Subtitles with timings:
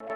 [0.00, 0.06] Hey,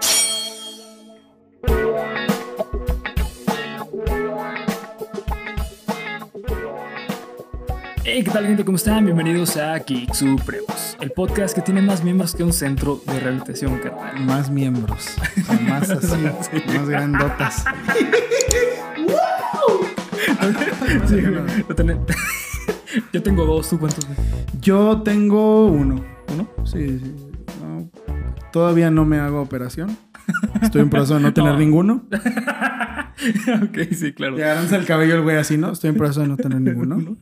[8.23, 8.65] ¿qué tal gente?
[8.65, 9.05] ¿Cómo están?
[9.05, 13.81] Bienvenidos a Geek Supremos, el podcast que tiene más miembros que un centro de rehabilitación,
[13.81, 14.21] carnal.
[14.25, 15.17] Más miembros.
[15.49, 16.17] o más así,
[16.69, 17.65] más grandotas.
[21.09, 21.17] Sí,
[23.13, 24.07] Yo tengo dos, ¿tú cuántos?
[24.61, 26.05] Yo tengo uno.
[26.33, 26.49] ¿Uno?
[26.65, 27.32] Sí, sí.
[28.53, 29.97] Todavía no me hago operación.
[30.63, 31.59] Estoy en proceso de no tener No.
[31.59, 32.07] ninguno.
[33.63, 34.37] ok, sí, claro.
[34.37, 35.73] Agarranza el cabello el güey así, ¿no?
[35.73, 37.17] Estoy en proceso de no tener ninguno.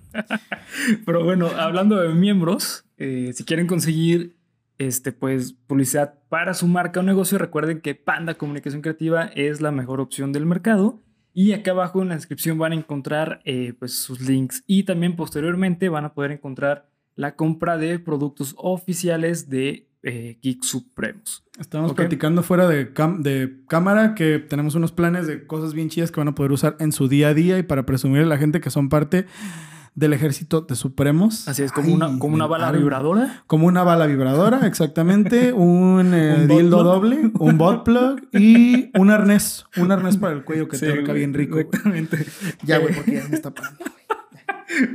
[1.06, 4.36] Pero bueno, hablando de miembros, eh, si quieren conseguir
[4.78, 9.70] este, pues, publicidad para su marca o negocio, recuerden que Panda Comunicación Creativa es la
[9.72, 11.00] mejor opción del mercado.
[11.32, 14.64] Y acá abajo en la descripción van a encontrar eh, pues, sus links.
[14.66, 20.62] Y también posteriormente van a poder encontrar la compra de productos oficiales de eh, Geek
[20.64, 21.44] Supremos.
[21.58, 21.96] Estamos Ok.
[21.98, 26.20] platicando fuera de, cam- de cámara que tenemos unos planes de cosas bien chidas que
[26.20, 28.60] van a poder usar en su día a día y para presumir a la gente
[28.60, 29.26] que son parte
[29.94, 31.48] del ejército de Supremos.
[31.48, 33.42] Así es, como, Ay, una, como una bala vibradora.
[33.46, 35.52] Como una bala vibradora, exactamente.
[35.52, 36.84] Un, eh, Un dildo plug.
[36.84, 39.66] doble, un bot plug y un arnés.
[39.76, 41.58] Un arnés para el cuello que Sí, te güey, bien rico.
[41.58, 42.24] Exactamente.
[42.62, 43.84] Ya, güey, porque ya me está parando.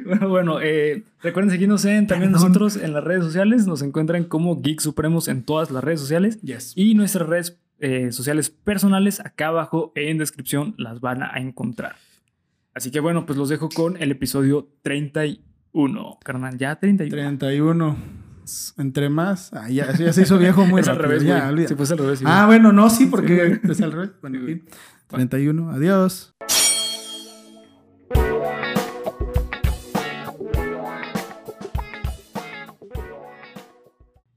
[0.05, 2.47] Bueno, bueno, eh, recuerden seguirnos en también Perdón.
[2.53, 3.67] nosotros en las redes sociales.
[3.67, 6.41] Nos encuentran como Geek Supremos en todas las redes sociales.
[6.41, 6.73] Yes.
[6.75, 11.95] Y nuestras redes eh, sociales personales acá abajo en descripción las van a encontrar.
[12.73, 16.19] Así que bueno, pues los dejo con el episodio 31.
[16.23, 17.37] Carnal, ya 31.
[17.37, 17.97] 31.
[18.77, 19.51] Entre más.
[19.53, 21.19] Ah, ya, ya se hizo viejo muy es al rápido.
[21.19, 21.23] revés,
[21.63, 21.67] ya.
[21.67, 22.19] Sí, pues al revés.
[22.19, 24.11] sí, Ah, bueno, no, sí, porque es al revés.
[24.21, 24.69] Bueno, Sí, en fin.
[25.07, 25.71] 31.
[25.71, 26.33] Adiós.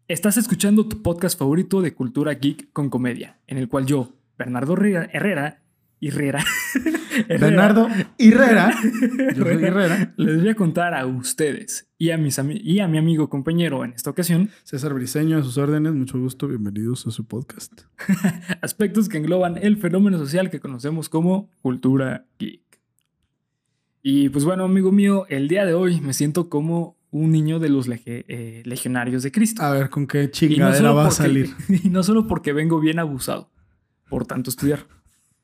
[0.09, 4.73] Estás escuchando tu podcast favorito de cultura geek con comedia, en el cual yo, Bernardo
[4.73, 5.11] Herrera,
[6.01, 6.45] Herrera,
[7.29, 8.75] Bernardo Herrera.
[9.37, 10.15] Yo soy Herrera.
[10.17, 13.93] les voy a contar a ustedes y a, mis y a mi amigo compañero en
[13.93, 15.93] esta ocasión César Briseño, a sus órdenes.
[15.93, 16.49] Mucho gusto.
[16.49, 17.83] Bienvenidos a su podcast.
[18.63, 22.63] aspectos que engloban el fenómeno social que conocemos como cultura geek.
[24.03, 27.69] Y pues bueno, amigo mío, el día de hoy me siento como un niño de
[27.71, 29.63] los lege- eh, legionarios de Cristo.
[29.63, 31.51] A ver, ¿con qué no, chingadera va a salir?
[31.85, 33.51] y no solo porque vengo bien abusado
[34.09, 34.87] por tanto estudiar,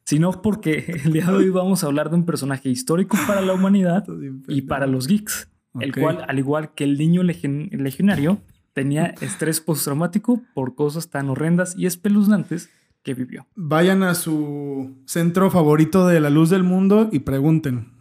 [0.04, 3.52] sino porque el día de hoy vamos a hablar de un personaje histórico para la
[3.54, 4.04] humanidad
[4.48, 5.48] y para los geeks,
[5.80, 8.40] el cual, al igual que el niño legion- legionario,
[8.74, 12.70] tenía estrés postraumático por cosas tan horrendas y espeluznantes
[13.02, 13.46] que vivió.
[13.54, 17.92] Vayan a su centro favorito de la luz del mundo y pregunten.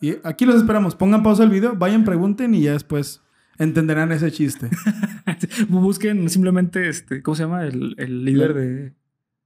[0.00, 0.94] Y aquí los esperamos.
[0.94, 3.22] Pongan pausa el video, vayan, pregunten y ya después
[3.58, 4.70] entenderán ese chiste.
[5.68, 7.64] Busquen simplemente, este, ¿cómo se llama?
[7.64, 8.92] El, el líder de,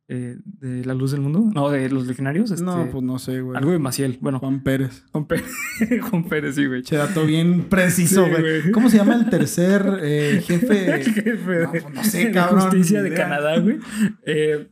[0.09, 1.51] eh, de la luz del mundo.
[1.55, 2.51] No, de los legionarios.
[2.51, 3.57] este, no, pues no sé, güey.
[3.57, 4.19] Algo de Maciel.
[4.21, 5.05] Bueno, Juan Pérez.
[5.13, 5.47] Juan Pérez,
[6.11, 6.83] Juan Pérez, sí, güey.
[6.83, 8.71] Che, dato bien preciso, güey.
[8.73, 11.03] ¿Cómo se llama el tercer eh, jefe?
[11.03, 13.19] Jefe de, No, pues no sé, de cabrón, justicia de idea.
[13.19, 13.79] Canadá, güey.
[14.27, 14.69] Eh,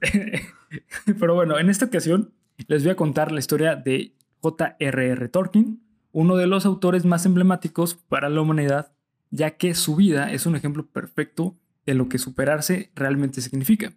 [1.18, 2.32] pero bueno, en esta ocasión
[2.66, 5.28] les voy a contar la historia de J.R.R.
[5.28, 5.80] Tolkien,
[6.12, 8.92] uno de los autores más emblemáticos para la humanidad,
[9.30, 11.56] ya que su vida es un ejemplo perfecto
[11.86, 13.92] de lo que superarse realmente significa.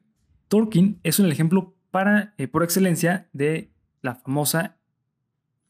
[0.47, 3.71] Tolkien es un ejemplo para, eh, por excelencia de
[4.01, 4.77] la famosa,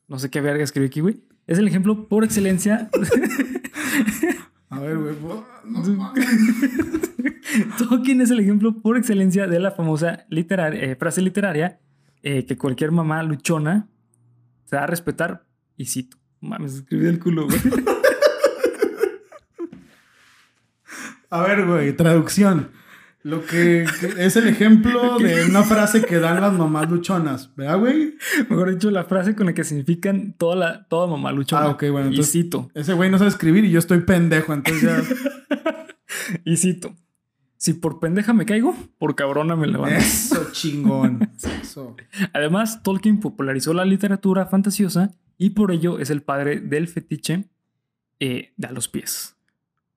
[0.07, 1.23] no sé qué verga escribí aquí, güey.
[1.47, 2.89] Es el ejemplo por excelencia
[4.73, 5.15] A ver, güey.
[5.65, 6.13] no.
[7.77, 11.79] Tolkien es el ejemplo por excelencia de la famosa eh, frase literaria
[12.23, 13.87] eh, que cualquier mamá luchona
[14.65, 15.45] se da a respetar
[15.77, 16.17] y cito.
[16.41, 17.59] Mames, escribí el culo, güey.
[21.29, 22.71] A ver, güey, traducción.
[23.23, 23.83] Lo que
[24.17, 28.15] es el ejemplo de una frase que dan las mamás luchonas, ¿verdad, güey?
[28.49, 31.63] Mejor dicho, la frase con la que significan toda la toda mamá luchona.
[31.67, 34.53] Ah, ok, bueno, Y entonces- cito, Ese güey no sabe escribir y yo estoy pendejo,
[34.53, 35.01] entonces ya.
[36.43, 36.93] y cito.
[37.63, 39.95] Si por pendeja me caigo, por cabrona me levanto.
[39.95, 41.29] Eso, chingón.
[41.61, 41.95] Eso.
[42.33, 47.45] Además, Tolkien popularizó la literatura fantasiosa y por ello es el padre del fetiche
[48.19, 49.37] eh, de a los pies.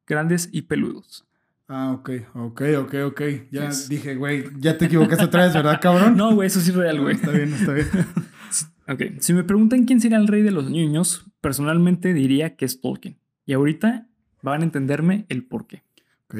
[0.06, 1.26] Grandes y peludos.
[1.66, 3.20] Ah, ok, ok, ok, ok.
[3.50, 3.88] Ya Yes.
[3.88, 6.16] dije, güey, ya te equivocaste otra vez, ¿verdad, cabrón?
[6.16, 7.16] No, güey, eso sí es real, güey.
[7.16, 7.88] Está bien, está bien.
[8.88, 12.80] Ok, si me preguntan quién sería el rey de los niños, personalmente diría que es
[12.80, 13.18] Tolkien.
[13.44, 14.06] Y ahorita
[14.42, 15.82] van a entenderme el porqué.
[16.28, 16.36] Ok.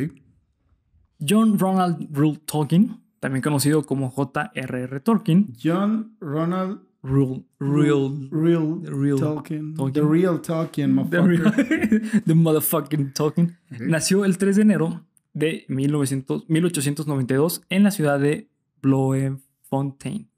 [1.21, 5.01] John Ronald Reuel Tolkien, también conocido como J.R.R.
[5.01, 9.75] Tolkien, John Ronald Reuel, Reuel, Real, Real Tolkien.
[9.93, 11.91] The Real Tolkien, the, motherfucker.
[11.91, 18.19] real- the motherfucking Tolkien, nació el 3 de enero de 1900 1892 en la ciudad
[18.19, 18.49] de
[18.83, 20.29] Bloemfontein.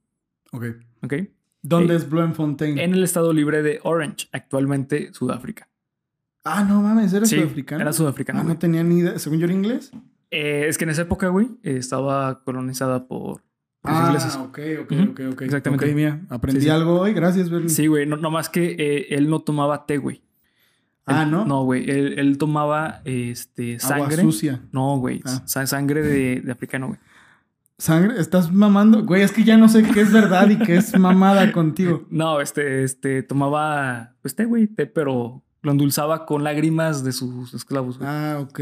[0.52, 0.64] Ok.
[1.02, 1.14] ¿Ok?
[1.62, 2.78] ¿Dónde Eh, es Bloemfontein?
[2.78, 5.68] En el estado libre de Orange, actualmente Sudáfrica.
[6.44, 7.82] Ah, no mames, ¿era Sí, sudafricano?
[7.82, 8.40] Era sudafricano.
[8.40, 9.18] Ah, no tenía ni idea.
[9.18, 9.90] Según yo era inglés.
[10.30, 13.42] Eh, es que en esa época, güey, estaba colonizada por,
[13.80, 14.34] por los Ah, ingleses.
[14.36, 15.42] ok, ok, Ujú, ok, ok.
[15.42, 15.86] exactamente.
[15.86, 17.12] Ok, mira, aprendí Sí, algo hoy.
[17.14, 17.70] Gracias, Berlín.
[17.70, 20.22] Sí, güey, no, no más que eh, él no tomaba té, güey.
[21.06, 21.46] Ah, ¿no?
[21.46, 24.22] No, güey, él, él tomaba este, Agua sangre.
[24.22, 24.60] sucia.
[24.72, 25.42] No, güey, Ah.
[25.46, 26.98] sa- sangre de, de africano, güey.
[27.78, 29.04] Sangre, estás mamando.
[29.06, 32.04] Güey, es que ya no sé qué es verdad y qué es mamada contigo.
[32.10, 37.54] No, este, este, tomaba, pues té, güey, té, pero lo endulzaba con lágrimas de sus
[37.54, 38.10] esclavos, güey.
[38.10, 38.60] Ah, ok.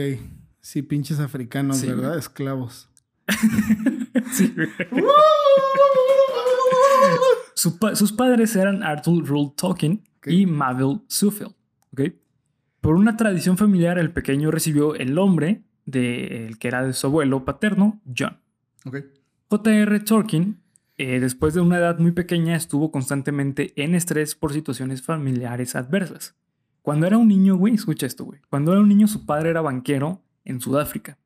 [0.67, 2.09] Sí, pinches africanos, Sí, ¿verdad?
[2.09, 2.19] güey.
[2.19, 2.89] Esclavos.
[4.33, 4.69] Sí, güey.
[7.55, 11.55] Su pa- sus padres eran Arthur Rule Tolkien y Mabel Suffield.
[12.81, 17.45] Por una tradición familiar, el pequeño recibió el nombre del que era de su abuelo
[17.45, 18.39] paterno, John.
[18.87, 18.97] Ok.
[19.51, 20.01] J.R.
[20.01, 20.61] Tolkien,
[20.99, 26.35] eh, después de una edad muy pequeña, estuvo constantemente en estrés por situaciones familiares adversas.
[26.83, 28.41] Cuando era un niño, güey, escucha esto, güey.
[28.51, 31.19] Cuando era un niño, su padre era banquero en Sudáfrica.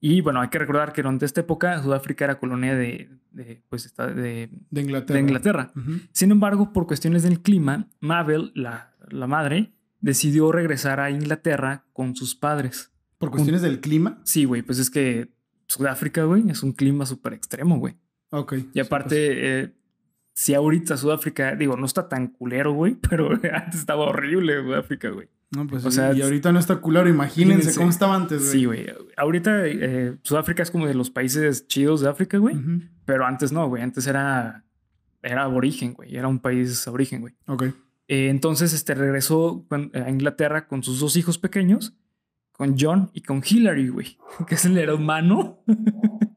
[0.00, 3.86] Y bueno, hay que recordar que durante esta época Sudáfrica era colonia de, de, pues,
[3.86, 5.14] esta- de, De Inglaterra.
[5.14, 5.72] de Inglaterra.
[5.76, 5.92] Ujú.
[6.12, 12.16] Sin embargo, por cuestiones del clima, Mabel, la, la madre, decidió regresar a Inglaterra con
[12.16, 12.90] sus padres.
[13.18, 14.20] Por cuestiones del clima.
[14.24, 15.28] Sí, güey, pues es que
[15.68, 17.94] Sudáfrica, güey, es un clima súper extremo, güey.
[18.30, 18.54] Ok.
[18.74, 19.72] Y aparte, eh,
[20.34, 25.28] si ahorita Sudáfrica, digo, no está tan culero, güey, pero antes estaba horrible Sudáfrica, güey.
[25.54, 27.08] No, pues o sí, sea, y ahorita no está culero.
[27.08, 27.78] Imagínense imagínense.
[27.78, 28.52] cómo estaba antes, güey.
[28.52, 28.86] Sí, güey.
[29.16, 32.56] Ahorita eh, Sudáfrica es como de los países chidos de África, güey.
[33.04, 33.82] Pero antes no, güey.
[33.82, 34.64] Antes era,
[35.22, 36.16] era aborigen, güey.
[36.16, 37.34] Era un país aborigen, güey.
[37.46, 37.64] Ok.
[38.08, 41.94] Eh, entonces, este regresó a Inglaterra con sus dos hijos pequeños,
[42.52, 44.18] con John y con Hillary, güey,
[44.48, 45.58] que es el hermano.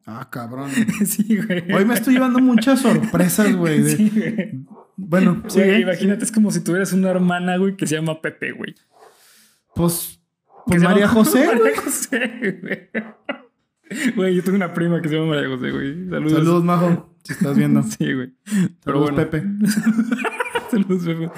[0.07, 0.69] Ah, cabrón.
[1.05, 1.71] sí, güey.
[1.73, 3.81] Hoy me estoy llevando muchas sorpresas, güey.
[3.81, 4.51] de- Sí, güey.
[4.97, 5.59] Bueno, sí.
[5.61, 8.75] Imagínate, es como si tuvieras una hermana, güey, que se llama Pepe, güey.
[9.75, 10.21] Pues,
[10.65, 11.45] pues María José.
[11.59, 14.13] María José, güey.
[14.15, 16.09] Güey, yo tengo una prima que se llama María José, güey.
[16.09, 16.31] Saludos.
[16.31, 17.15] Saludos, Majo.
[17.23, 17.83] Si estás viendo.
[17.97, 18.33] Sí, güey.
[18.45, 19.17] Saludos, Pero bueno.
[19.17, 19.43] Pepe.
[20.71, 21.31] Saludos, Pepe.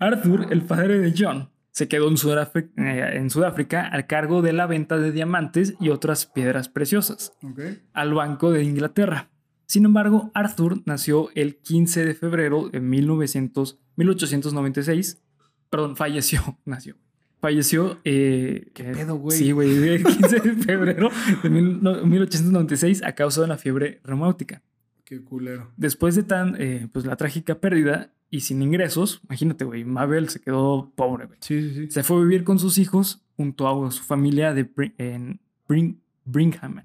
[0.00, 4.52] Arthur, el padre de John, se quedó en Sudáfrica, eh, en Sudáfrica al cargo de
[4.52, 7.60] la venta de diamantes y otras piedras preciosas Ok.
[7.92, 9.30] al Banco de Inglaterra.
[9.66, 15.22] Sin embargo, Arthur nació el 15 de febrero de 1900, 1896.
[15.70, 16.96] Perdón, falleció, nació.
[17.40, 17.98] Falleció.
[18.04, 19.36] Eh, ¿Qué pedo, güey?
[19.38, 21.10] Sí, güey, el 15 de febrero
[21.42, 24.62] de mil- no, 1896 a causa de una fiebre reumática.
[25.04, 25.70] Qué culero.
[25.76, 30.40] Después de tan, eh, pues la trágica pérdida y sin ingresos, imagínate, güey, Mabel se
[30.40, 31.38] quedó pobre, güey.
[31.42, 31.90] Sí, sí, sí.
[31.90, 34.68] Se fue a vivir con sus hijos junto a su familia de
[34.98, 36.82] en Bring, Brigham.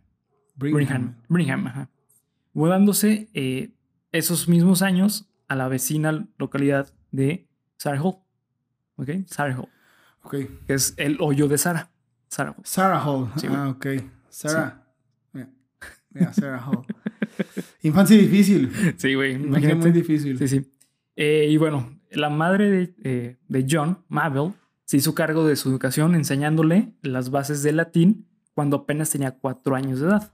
[0.55, 1.15] Brigham.
[1.29, 1.89] Brigham, ajá.
[2.53, 3.71] Mudándose eh,
[4.11, 7.47] esos mismos años a la vecina localidad de
[7.77, 9.09] Sarah ¿Ok?
[9.25, 9.57] Sarah
[10.23, 10.35] Ok.
[10.67, 11.91] es el hoyo de Sara.
[12.27, 13.29] Sarah Sarah Hall.
[13.37, 13.85] Sí, ah, ok.
[14.29, 14.87] Sarah.
[15.33, 15.49] Mira,
[16.11, 16.85] mira, Sarah Hall.
[17.81, 18.71] Infancia difícil.
[18.97, 19.33] Sí, güey.
[19.33, 19.91] Infancia muy Imagínate.
[19.91, 20.37] difícil.
[20.37, 20.71] Sí, sí.
[21.15, 24.53] Eh, y bueno, la madre de, eh, de John, Mabel,
[24.85, 29.75] se hizo cargo de su educación enseñándole las bases del latín cuando apenas tenía cuatro
[29.75, 30.33] años de edad.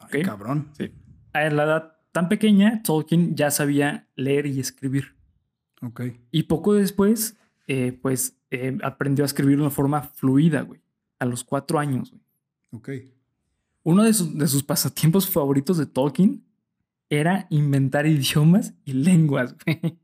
[0.00, 0.26] Ay, Ok.
[0.26, 0.68] cabrón.
[1.32, 5.14] A la edad tan pequeña, Tolkien ya sabía leer y escribir.
[5.82, 6.02] Ok.
[6.30, 7.36] Y poco después,
[7.68, 10.80] eh, pues eh, aprendió a escribir de una forma fluida, güey.
[11.18, 12.22] A los cuatro años, güey.
[12.72, 12.88] Ok.
[13.82, 16.42] Uno de sus, de sus pasatiempos favoritos de Tolkien
[17.08, 19.98] era inventar idiomas y lenguas, güey.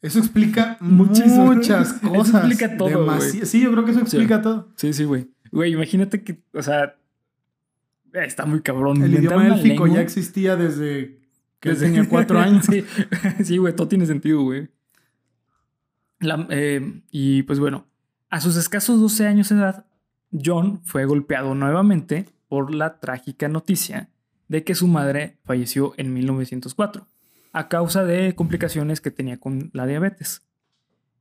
[0.00, 1.46] Eso explica Muchísimo.
[1.46, 2.44] muchas Eso cosas.
[2.44, 3.46] explica todo, Demasi- güey.
[3.46, 4.68] Sí, yo creo que eso explica todo.
[4.76, 5.28] Sí, sí, güey.
[5.50, 6.96] Güey, imagínate que, o sea,
[8.12, 9.02] eh, está muy cabrón.
[9.02, 11.20] El Inventar idioma élfico ya existía desde
[11.60, 12.66] que desde- tenía cuatro años.
[12.66, 12.84] sí,
[13.44, 14.68] sí, güey, todo tiene sentido, güey.
[16.24, 17.86] La- eh, y pues bueno,
[18.30, 19.86] a sus escasos 12 años de edad,
[20.32, 24.08] John fue golpeado nuevamente por la trágica noticia
[24.48, 27.06] de que su madre falleció en 1904
[27.52, 30.42] a causa de complicaciones que tenía con la diabetes.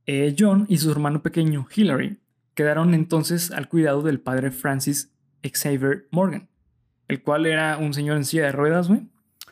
[0.05, 2.17] Eh, John y su hermano pequeño Hillary
[2.55, 5.11] quedaron entonces al cuidado del padre Francis
[5.43, 6.49] Xavier Morgan,
[7.07, 9.01] el cual era un señor en silla de ruedas, güey,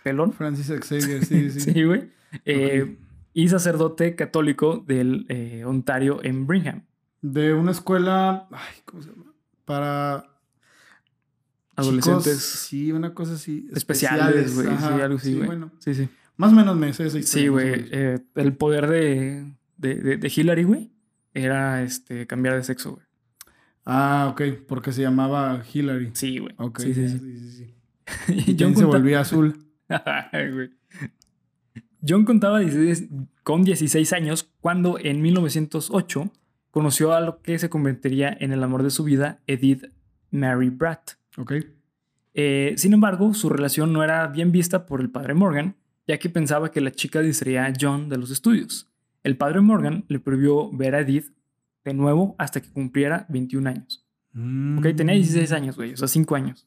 [0.04, 0.34] pelón.
[0.34, 1.60] Francis Xavier, sí, sí.
[1.62, 2.10] Sí, güey.
[2.46, 2.98] Eh.
[3.34, 6.84] Y sacerdote católico del eh, Ontario en Brigham.
[7.22, 8.48] De una escuela.
[8.52, 9.34] Ay, ¿cómo se llama?
[9.66, 10.28] Para.
[11.76, 13.68] Adolescentes chicos, sí, una cosa así.
[13.74, 14.68] especiales, güey.
[14.68, 15.48] Sí, ajá, algo así, sí, güey.
[15.48, 16.10] bueno, Sí, sí.
[16.36, 17.44] más o menos me sé esa historia.
[17.44, 17.86] Sí, güey.
[17.92, 20.92] eh, el poder de, de, de, de Hillary, güey,
[21.34, 23.06] era este, cambiar de sexo, güey.
[23.86, 26.12] Ah, ok, porque se llamaba Hillary.
[26.14, 26.54] Sí, güey.
[26.58, 26.80] Ok.
[26.82, 27.20] Sí, sí, sí.
[27.20, 27.52] sí, sí,
[28.28, 28.44] sí.
[28.52, 29.66] Y John, se volvía azul.
[30.32, 30.70] Ay, güey.
[32.08, 33.10] John contaba 16
[33.44, 36.32] con 16 años cuando en 1908
[36.72, 39.86] conoció a lo que se convertiría en el amor de su vida, Edith
[40.32, 41.12] Mary Bratt.
[41.38, 41.54] Ok.
[42.34, 45.76] Eh, sin embargo, su relación no era bien vista por el padre Morgan,
[46.08, 48.90] ya que pensaba que la chica distraía a John de los estudios.
[49.24, 51.34] El padre Morgan le prohibió ver a Edith
[51.84, 54.06] de nuevo hasta que cumpliera 21 años.
[54.78, 56.66] Ok, tenía 16 años, güey, o sea, 5 años.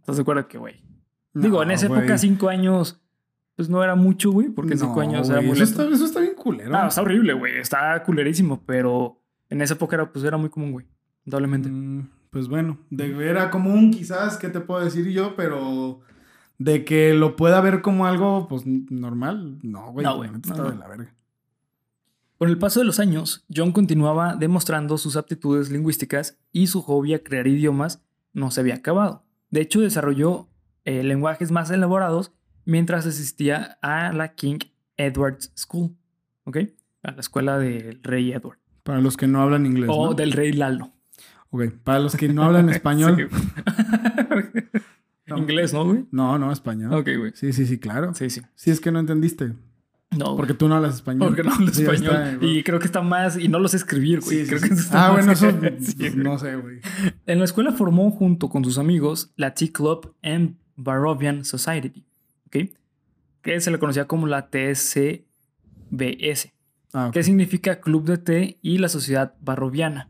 [0.00, 0.82] ¿Estás de acuerdo que, güey?
[1.32, 2.00] Digo, en No, esa güey.
[2.00, 3.00] época 5 años,
[3.62, 6.18] pues no era mucho, güey, porque 5 No, años era muy eso está, eso está
[6.18, 6.74] bien culero.
[6.74, 10.72] Ah, está horrible, güey, está culerísimo, pero en esa época era, pues, era muy común,
[10.72, 10.86] güey,
[11.24, 11.68] indudablemente.
[11.68, 15.36] Mm, pues bueno, de ver a común quizás, ¿qué te puedo decir yo?
[15.36, 16.00] Pero
[16.58, 20.04] de que lo pueda ver como algo, pues normal, no, güey.
[20.04, 20.70] No, güey, está no.
[20.72, 21.14] de la verga.
[22.38, 27.14] Con el paso de los años, John continuaba demostrando sus aptitudes lingüísticas y su hobby
[27.14, 28.02] a crear idiomas
[28.32, 29.22] no se había acabado.
[29.50, 30.48] De hecho, desarrolló
[30.84, 32.32] eh, lenguajes más elaborados
[32.64, 34.58] mientras asistía a la King
[34.96, 35.96] Edward's School,
[36.44, 36.58] ¿ok?
[37.02, 38.58] A la escuela del rey Edward.
[38.82, 39.90] Para los que no hablan inglés.
[39.92, 40.14] o ¿no?
[40.14, 40.92] del rey Lalo.
[41.50, 43.28] Ok, para los que no hablan español.
[45.26, 45.38] No.
[45.38, 46.04] Inglés, ¿no, güey?
[46.10, 46.92] No, no, español.
[46.94, 47.32] Ok, güey.
[47.34, 48.14] Sí, sí, sí, claro.
[48.14, 48.42] Sí, sí.
[48.54, 49.52] Sí, es que no entendiste.
[50.10, 51.28] No, Porque tú no hablas español.
[51.28, 52.16] Porque no Sí, ya español.
[52.34, 53.38] está, y creo que está más.
[53.38, 54.38] Y no lo sé escribir, güey.
[54.38, 55.50] Sí, sí, creo que está Ah, más- bueno, eso
[55.80, 56.80] Sí, pues, no sé, güey.
[57.26, 62.04] En la escuela formó junto con sus amigos la Tea Club and Barovian Society,
[63.42, 65.22] Que se le conocía como la TSBS,
[66.94, 70.08] Ah, que significa Club de Té y la Sociedad Barroviana.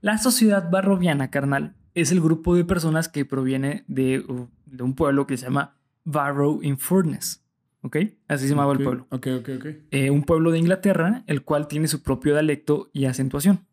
[0.00, 4.24] La Sociedad Barroviana, carnal, es el grupo de personas que proviene de,
[4.66, 7.42] de un pueblo que se llama Barrow in Furness,
[7.82, 7.96] ¿ok?
[8.28, 9.06] Así se llamaba el pueblo.
[9.10, 9.66] Ok, ok, ok.
[9.90, 13.66] Eh, un pueblo de Inglaterra, el cual tiene su propio dialecto y acentuación.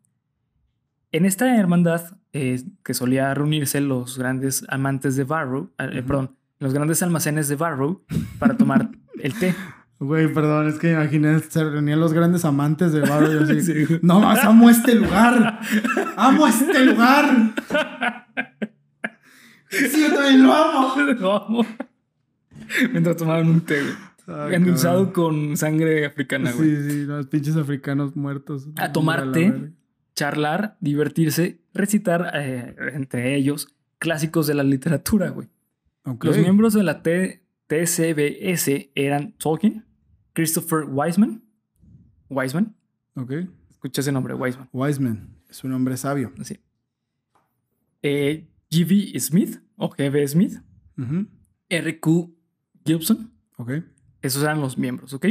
[1.12, 6.72] En esta hermandad eh, que solía reunirse los grandes amantes de Barrow, eh, perdón, los
[6.72, 8.04] grandes almacenes de Barrow
[8.38, 9.54] para tomar el té.
[9.98, 14.20] Güey, perdón, es que imaginé, se reunían los grandes amantes y yo así, Sí, no
[14.20, 15.60] más, amo este lugar,
[16.16, 17.54] amo este lugar.
[19.68, 20.94] Sí, yo también lo amo.
[21.18, 21.66] Lo amo.
[22.92, 24.54] Mientras tomaban un té, güey.
[24.54, 26.76] Endulzado con sangre africana, güey.
[26.76, 28.68] Sí, sí, los pinches africanos muertos.
[28.76, 29.72] A tomar té.
[30.14, 35.48] Charlar, divertirse, recitar eh, entre ellos clásicos de la literatura, güey.
[36.20, 39.84] Los miembros de la T- TCBS eran Tolkien,
[40.32, 41.42] Christopher Wiseman,
[42.28, 42.76] Wiseman,
[43.16, 43.32] Ok.
[43.70, 46.32] escucha ese nombre, Wiseman, Wiseman, es un hombre sabio.
[46.40, 46.58] así.
[48.02, 49.18] Eh, G.B.
[49.20, 50.26] Smith o G.B.
[50.28, 50.60] Smith,
[50.98, 51.26] Ujú.
[51.68, 52.34] R.Q.
[52.84, 53.72] Gibson, Ok.
[54.22, 55.26] esos eran los miembros, ¿ok?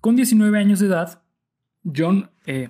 [0.00, 1.22] Con 19 años de edad,
[1.84, 2.68] John, eh,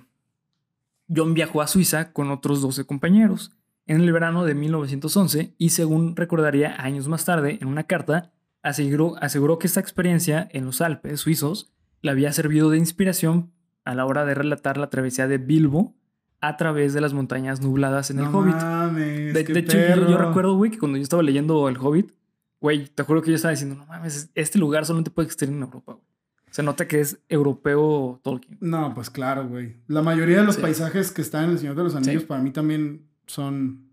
[1.14, 3.52] John viajó a Suiza con otros 12 compañeros
[3.86, 9.14] en el verano de 1911 y según recordaría años más tarde en una carta, aseguró,
[9.20, 11.72] aseguró que esta experiencia en los Alpes suizos
[12.02, 13.50] le había servido de inspiración
[13.84, 15.94] a la hora de relatar la travesía de Bilbo
[16.40, 18.54] a través de las montañas nubladas en el Hobbit.
[18.56, 22.12] Mames, De, hecho, yo, recuerdo, güey, que cuando yo estaba leyendo El Hobbit,
[22.60, 25.60] güey, te juro que yo estaba diciendo, no mames, este lugar solamente puede existir en
[25.62, 26.04] Europa, güey.
[26.50, 28.58] Se nota que es europeo Tolkien.
[28.60, 29.76] No, pues claro, güey.
[29.88, 30.62] La mayoría de los Sí.
[30.62, 32.28] paisajes que están en El Señor de los Anillos Sí.
[32.28, 33.90] para mí también son,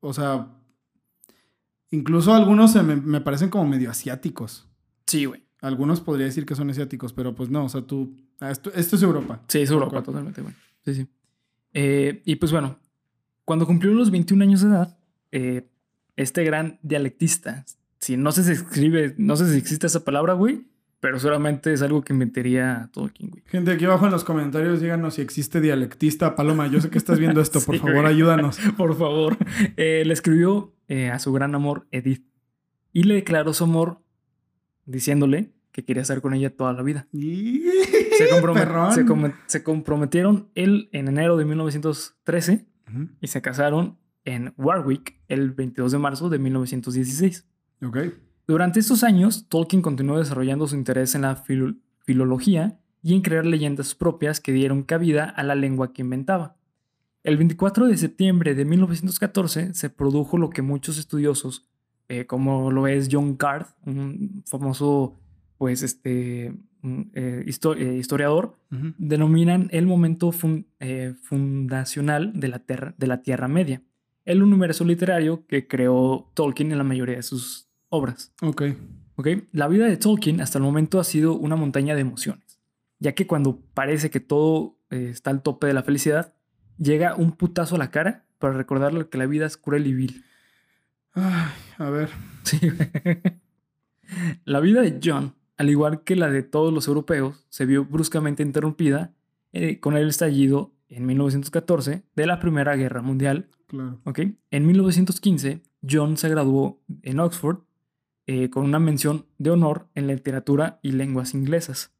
[0.00, 0.48] o sea,
[1.90, 4.68] incluso algunos se me, me parecen como medio asiáticos.
[5.06, 5.42] Sí, güey.
[5.60, 8.96] Algunos podría decir que son asiáticos, pero pues no, o sea, tú, ah, esto, esto
[8.96, 9.42] es Europa.
[9.48, 10.54] Sí, es Europa totalmente, güey.
[10.84, 11.08] Sí, sí.
[11.74, 12.78] Eh, y pues bueno,
[13.44, 14.98] cuando cumplió los 21 años de edad,
[15.32, 15.68] eh,
[16.16, 17.66] este gran dialectista,
[17.98, 20.66] si no sé si escribe, no sé si existe esa palabra, güey,
[21.00, 23.42] pero solamente es algo que metería Tolkien, güey.
[23.46, 26.36] Gente, aquí abajo en los comentarios díganos si existe dialectista.
[26.36, 28.06] Paloma, yo sé que estás viendo esto, por Sí, favor, güey.
[28.14, 28.58] ayúdanos.
[28.76, 29.36] Por favor.
[29.76, 32.24] Eh, le escribió eh, a su gran amor, Edith,
[32.92, 34.02] y le declaró su amor
[34.86, 37.06] diciéndole que quería estar con ella toda la vida.
[37.12, 37.62] Y...
[39.46, 45.92] Se, comprometieron él en enero de 1913 Ujú, y se casaron en Warwick el 22
[45.92, 47.46] de marzo de 1916.
[47.82, 47.98] Ok.
[48.50, 53.46] Durante estos años, Tolkien continuó desarrollando su interés en la filo- filología y en crear
[53.46, 56.56] leyendas propias que dieron cabida a la lengua que inventaba.
[57.22, 61.68] El 24 de septiembre de 1914 se produjo lo que muchos estudiosos,
[62.08, 65.14] eh, como lo es John Card, un famoso
[65.56, 66.46] pues, este,
[67.14, 68.56] eh, histo- eh, historiador,
[68.98, 70.66] denominan el momento fun-
[71.22, 72.62] fundacional de la,
[72.98, 73.80] de la Tierra Media,
[74.24, 78.32] el universo literario que creó Tolkien en la mayoría de sus obras.
[78.40, 78.62] Ok.
[79.20, 79.28] ¿ok?
[79.52, 82.58] La vida de Tolkien hasta el momento ha sido una montaña de emociones,
[82.98, 86.34] ya que cuando parece que todo eh, está al tope de la felicidad,
[86.78, 90.24] llega un putazo a la cara para recordarle que la vida es cruel y vil.
[91.12, 92.08] Ay, a ver.
[92.42, 92.58] Sí.
[94.44, 98.42] la vida de John, al igual que la de todos los europeos, se vio bruscamente
[98.42, 99.12] interrumpida
[99.52, 103.48] eh, con el estallido en 1914 de la Primera Guerra Mundial.
[103.66, 104.00] Claro.
[104.04, 104.20] ¿ok?
[104.50, 107.58] En 1915, John se graduó en Oxford
[108.26, 111.92] eh, con una mención de honor en literatura y lenguas inglesas.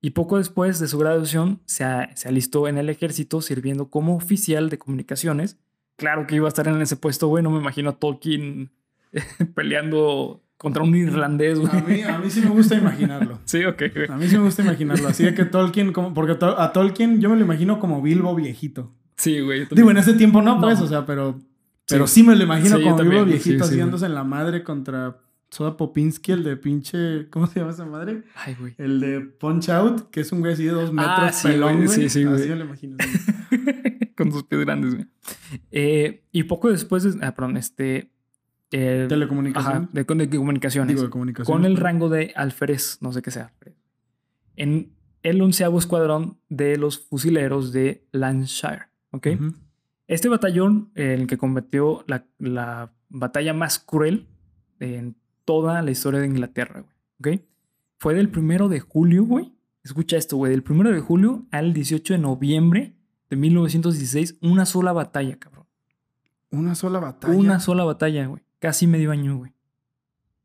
[0.00, 4.14] Y poco después de su graduación se, a- se alistó en el ejército sirviendo como
[4.16, 5.56] oficial de comunicaciones.
[5.96, 7.42] Claro que iba a estar en ese puesto, güey.
[7.42, 8.70] No me imagino a Tolkien
[9.54, 11.72] peleando contra un irlandés, güey.
[11.72, 13.38] A mí, a mí sí me gusta imaginarlo.
[13.44, 14.06] Sí, ok, güey.
[14.10, 15.08] A mí sí me gusta imaginarlo.
[15.08, 18.34] Así de que Tolkien, como, porque to- a Tolkien yo me lo imagino como Bilbo
[18.34, 18.92] viejito.
[19.16, 19.66] Sí, güey.
[19.70, 20.84] Digo, en ese tiempo no, pues, No.
[20.84, 21.38] o sea, pero,
[21.88, 24.64] pero sí, me lo imagino Sí, como Bilbo sí, viejito sí, haciéndose en la madre
[24.64, 25.18] contra
[25.54, 27.28] Soda Popinski, el de pinche.
[27.30, 28.24] ¿Cómo se llama esa madre?
[28.34, 28.74] Ay, güey.
[28.76, 31.76] El de Punch Out, que es un güey así de dos metros Ah, sí, pelón,
[31.76, 32.36] güey, sí, sí, güey.
[32.40, 32.96] Así me lo imagino.
[34.16, 35.06] Con sus pies grandes, güey.
[35.70, 38.10] Eh, y poco después, de- ah, perdón, este.
[38.72, 39.72] eh, Telecomunicación.
[39.72, 40.96] Ajá, de, de comunicaciones.
[40.96, 43.52] Digo, de con el rango de alférez, no sé qué sea.
[44.56, 44.92] En
[45.22, 48.88] el onceavo escuadrón de los fusileros de Lancashire.
[49.12, 49.28] ¿ok?
[50.08, 54.26] Este batallón, eh, el que combatió la, la batalla más cruel
[54.80, 56.84] en toda la historia de Inglaterra,
[57.20, 57.36] güey.
[57.36, 57.42] ¿ok?
[57.98, 59.52] Fue del primero de julio, güey.
[59.82, 60.50] Escucha esto, güey.
[60.50, 62.94] Del primero de julio al 18 de noviembre
[63.30, 65.66] de 1916, una sola batalla, cabrón.
[66.50, 67.34] Una sola batalla.
[67.34, 68.42] Una sola batalla, güey.
[68.58, 69.52] Casi medio año, güey.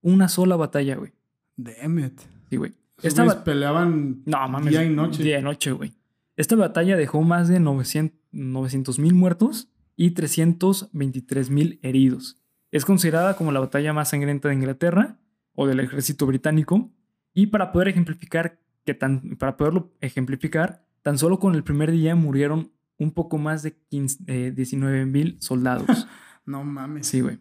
[0.01, 1.13] Una sola batalla, güey.
[1.55, 2.19] Damn it.
[2.49, 2.73] Sí, güey.
[3.01, 4.71] Esta peleaban No, mames.
[4.71, 5.23] día y noche.
[5.23, 5.93] Día y noche, güey.
[6.35, 12.37] Esta batalla dejó más de 900 mil muertos y 323 mil heridos.
[12.71, 15.17] Es considerada como la batalla más sangrienta de Inglaterra
[15.53, 16.91] o del ejército británico.
[17.33, 22.15] Y para poder ejemplificar que tan, para poderlo ejemplificar, tan solo con el primer día
[22.15, 26.07] murieron un poco más de 15, eh, 19 mil soldados.
[26.45, 27.05] No mames.
[27.05, 27.37] Sí, güey.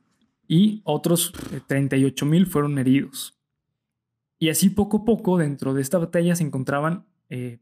[0.47, 1.33] Y otros
[1.67, 3.39] 38 mil fueron heridos.
[4.39, 7.59] Y así poco a poco dentro de esta batalla se encontraban eh,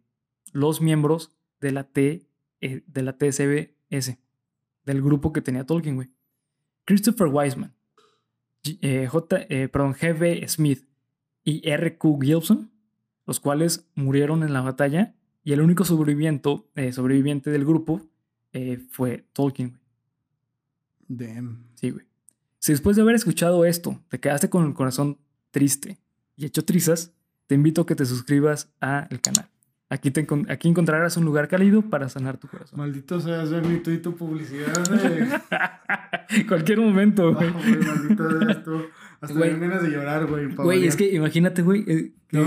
[0.53, 2.29] los miembros de la, T,
[2.61, 4.19] eh, de la TSBS,
[4.85, 6.11] del grupo que tenía Tolkien, güey.
[6.87, 7.75] Christopher Wiseman,
[8.81, 10.49] eh, J, eh, perdón, G.B.
[10.49, 10.87] Smith
[11.45, 12.19] y R.Q.
[12.23, 12.71] Gilson,
[13.27, 18.01] los cuales murieron en la batalla y el único sobreviviente, eh, sobreviviente del grupo
[18.53, 19.79] eh, fue Tolkien.
[21.07, 21.67] Damn.
[21.75, 22.07] Sí, güey.
[22.59, 25.19] Si después de haber escuchado esto te quedaste con el corazón
[25.53, 25.99] triste
[26.37, 27.13] y hecho trizas,
[27.47, 29.49] te invito a que te suscribas al canal.
[29.89, 32.81] Aquí, te aquí encontrarás un lugar cálido para sanar tu corazón.
[32.81, 34.73] Maldito seas, Bernie, tú y tu publicidad.
[36.49, 37.49] Cualquier momento, güey.
[37.49, 38.83] Oh, güey, tú.
[39.21, 39.59] Hasta Güey.
[39.59, 40.47] ganas de llorar, güey.
[40.55, 42.45] Güey, es que imagínate, güey, eh, que, No.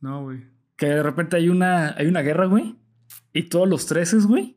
[0.00, 0.44] No, güey.
[0.76, 2.76] que de repente hay una, hay una guerra, güey,
[3.34, 4.56] y todos los treces, güey,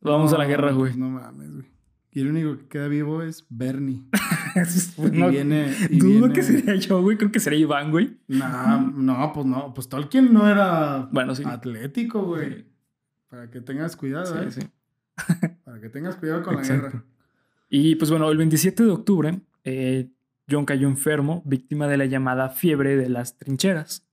[0.00, 0.92] vamos a la guerra, güey.
[0.92, 1.66] pues No mames, güey.
[2.12, 4.04] Y el único que queda vivo es Bernie.
[4.54, 5.72] Pues Y no, viene...
[5.88, 8.18] y dudo viene- que sería yo, güey, creo que sería Iván, güey.
[8.26, 9.72] No, no, pues no.
[9.72, 11.44] Pues Tolkien no era Bueno, sí.
[11.46, 12.64] atlético, güey.
[13.28, 14.50] Para que tengas cuidado, ¿eh?
[14.50, 14.68] Sí, sí.
[15.64, 17.04] Para que tengas cuidado con la guerra.
[17.68, 20.08] Y pues bueno, el 27 de octubre, eh,
[20.50, 24.06] John cayó enfermo, víctima de la llamada fiebre de las trincheras.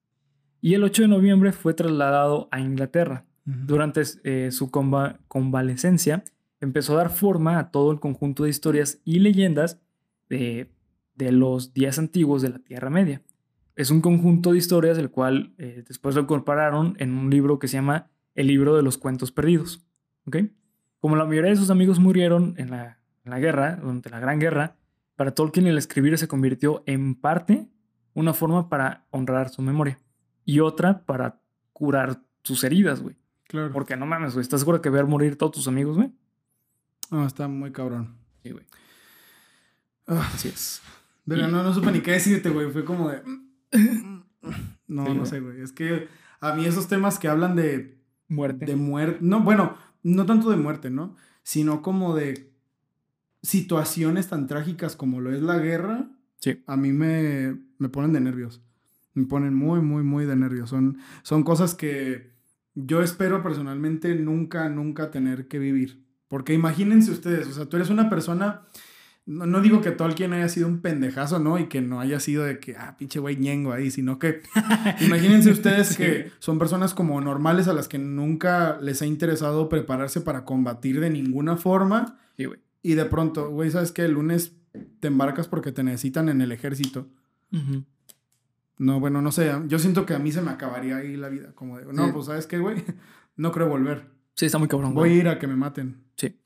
[0.61, 3.25] Y el 8 de noviembre fue trasladado a Inglaterra.
[3.45, 6.23] Durante eh, su conva- convalecencia,
[6.59, 9.79] empezó a dar forma a todo el conjunto de historias y leyendas
[10.29, 10.71] de,
[11.13, 13.21] de los días antiguos de la Tierra Media.
[13.75, 17.67] Es un conjunto de historias el cual eh, después lo incorporaron en un libro que
[17.67, 19.85] se llama El libro de los cuentos perdidos.
[20.25, 20.37] ¿ok?
[20.99, 24.39] Como la mayoría de sus amigos murieron en la, en la guerra, durante la Gran
[24.39, 24.75] Guerra,
[25.15, 27.67] para Tolkien el escribir se convirtió en parte
[28.13, 29.99] una forma para honrar su memoria
[30.45, 31.41] y otra para
[31.73, 33.15] curar sus heridas, güey.
[33.47, 33.71] Claro.
[33.73, 34.41] Porque no mames, güey.
[34.41, 36.11] ¿Estás seguro que ver morir todos tus amigos, güey?
[37.11, 38.15] No, está muy cabrón.
[38.43, 38.65] Sí, güey.
[40.07, 40.81] Ah, Así es.
[41.27, 42.69] Y- no, no supe ni qué decirte, güey.
[42.71, 43.21] Fue como de.
[44.87, 45.61] No, Sí, no sé, güey.
[45.61, 46.07] Es que
[46.39, 48.65] a mí esos temas que hablan de, Muerte.
[48.67, 49.17] de muerte.
[49.21, 51.15] No, bueno, no tanto de muerte, ¿no?
[51.41, 52.53] Sino como de
[53.45, 56.07] situaciones tan trágicas como lo es la guerra.
[56.39, 56.61] Sí.
[56.67, 58.61] A mí me, me ponen de nervios.
[59.13, 60.69] Me ponen muy, muy, muy de nervios.
[60.69, 62.31] Son, son cosas que
[62.73, 66.03] yo espero personalmente nunca, nunca tener que vivir.
[66.27, 68.61] Porque imagínense ustedes, o sea, tú eres una persona.
[69.27, 71.57] No, no digo que Tolkien haya sido un pendejazo, ¿no?
[71.57, 74.41] Y que no haya sido de que, ah, pinche güey ñengo ahí, sino que
[75.01, 75.97] imagínense ustedes Sí.
[75.97, 80.99] que son personas como normales a las que nunca les ha interesado prepararse para combatir
[80.99, 82.19] de ninguna forma.
[82.37, 82.59] Sí, güey.
[82.87, 84.03] Y de pronto, güey, ¿sabes qué?
[84.03, 84.55] El lunes
[84.99, 87.07] te embarcas porque te necesitan en el ejército.
[88.77, 89.51] No, bueno, no sé.
[89.67, 91.51] Yo siento que a mí se me acabaría ahí la vida.
[91.55, 92.11] Como de, no, Sí.
[92.13, 92.75] pues, ¿sabes qué, güey?
[93.37, 94.05] No creo volver.
[94.35, 95.17] Sí, está muy cabrón, Voy güey.
[95.17, 96.03] a ir a que me maten.
[96.15, 96.39] Sí.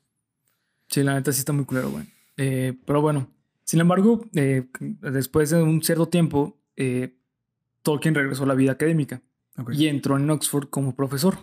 [0.88, 2.04] Sí, la neta sí está muy culero, güey.
[2.36, 3.28] Eh, pero bueno,
[3.64, 7.16] Sin embargo, eh, después de un cierto tiempo, eh,
[7.82, 9.22] Tolkien regresó a la vida académica
[9.72, 11.36] y entró en Oxford como profesor.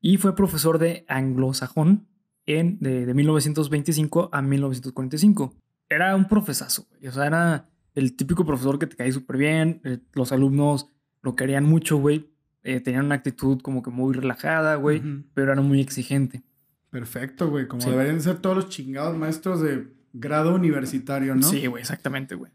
[0.00, 2.06] Y fue profesor de anglosajón
[2.46, 5.54] en, de, de 1925 a 1945.
[5.88, 7.08] Era un profesazo, güey.
[7.08, 9.80] O sea, era el típico profesor que te caía súper bien.
[9.84, 10.88] eh, los alumnos
[11.22, 12.30] lo querían mucho, güey.
[12.62, 14.98] eh, tenían una actitud como que muy relajada, güey.
[14.98, 15.24] Ujú.
[15.32, 16.42] Pero era muy exigente.
[16.90, 17.66] Perfecto, güey.
[17.66, 17.88] Como Sí.
[17.90, 21.42] deberían ser todos los chingados maestros de grado universitario, ¿no?
[21.42, 22.52] Sí, güey, exactamente, güey.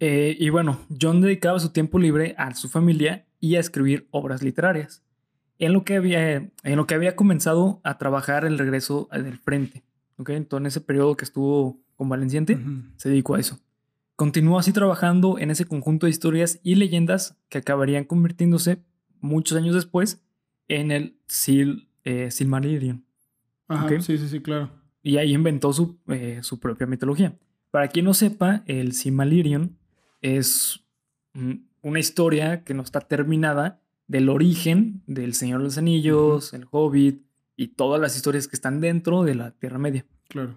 [0.00, 4.42] Eh, y bueno, John dedicaba su tiempo libre a su familia y a escribir obras
[4.42, 5.02] literarias.
[5.58, 9.82] En lo que había, en lo que había comenzado a trabajar el regreso del frente.
[10.16, 10.30] ¿ok?
[10.30, 12.82] Entonces, en ese periodo que estuvo convaleciente, Ujú.
[12.96, 13.60] se dedicó a eso.
[14.16, 18.82] Continuó así trabajando en ese conjunto de historias y leyendas que acabarían convirtiéndose
[19.20, 20.22] muchos años después
[20.68, 23.04] en el Sil, eh, Silmarillion.
[23.68, 24.00] Ajá, Ok.
[24.00, 24.70] sí, sí, sí, claro.
[25.02, 27.36] Y ahí inventó su, eh, su propia mitología.
[27.70, 29.76] Para quien no sepa, el Silmarillion
[30.22, 30.80] es
[31.82, 37.22] una historia que no está terminada del origen del Señor de los Anillos, el Hobbit
[37.56, 40.04] y todas las historias que están dentro de la Tierra Media.
[40.28, 40.54] Claro.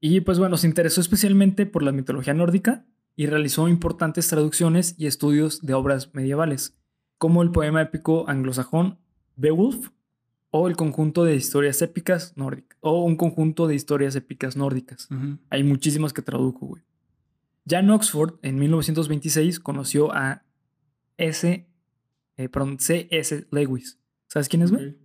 [0.00, 5.06] Y pues bueno, se interesó especialmente por la mitología nórdica y realizó importantes traducciones y
[5.06, 6.74] estudios de obras medievales,
[7.18, 8.98] como el poema épico anglosajón
[9.36, 9.90] Beowulf
[10.50, 15.08] o el conjunto de historias épicas nórdicas, o un conjunto de historias épicas nórdicas.
[15.48, 16.82] Hay muchísimas que tradujo, güey.
[17.64, 20.42] Ya en Oxford, en 1926, conoció a
[21.18, 21.68] S.
[22.42, 23.46] eh, perdón, C.S.
[23.50, 23.98] Lewis.
[24.28, 24.96] ¿Sabes quién es, güey?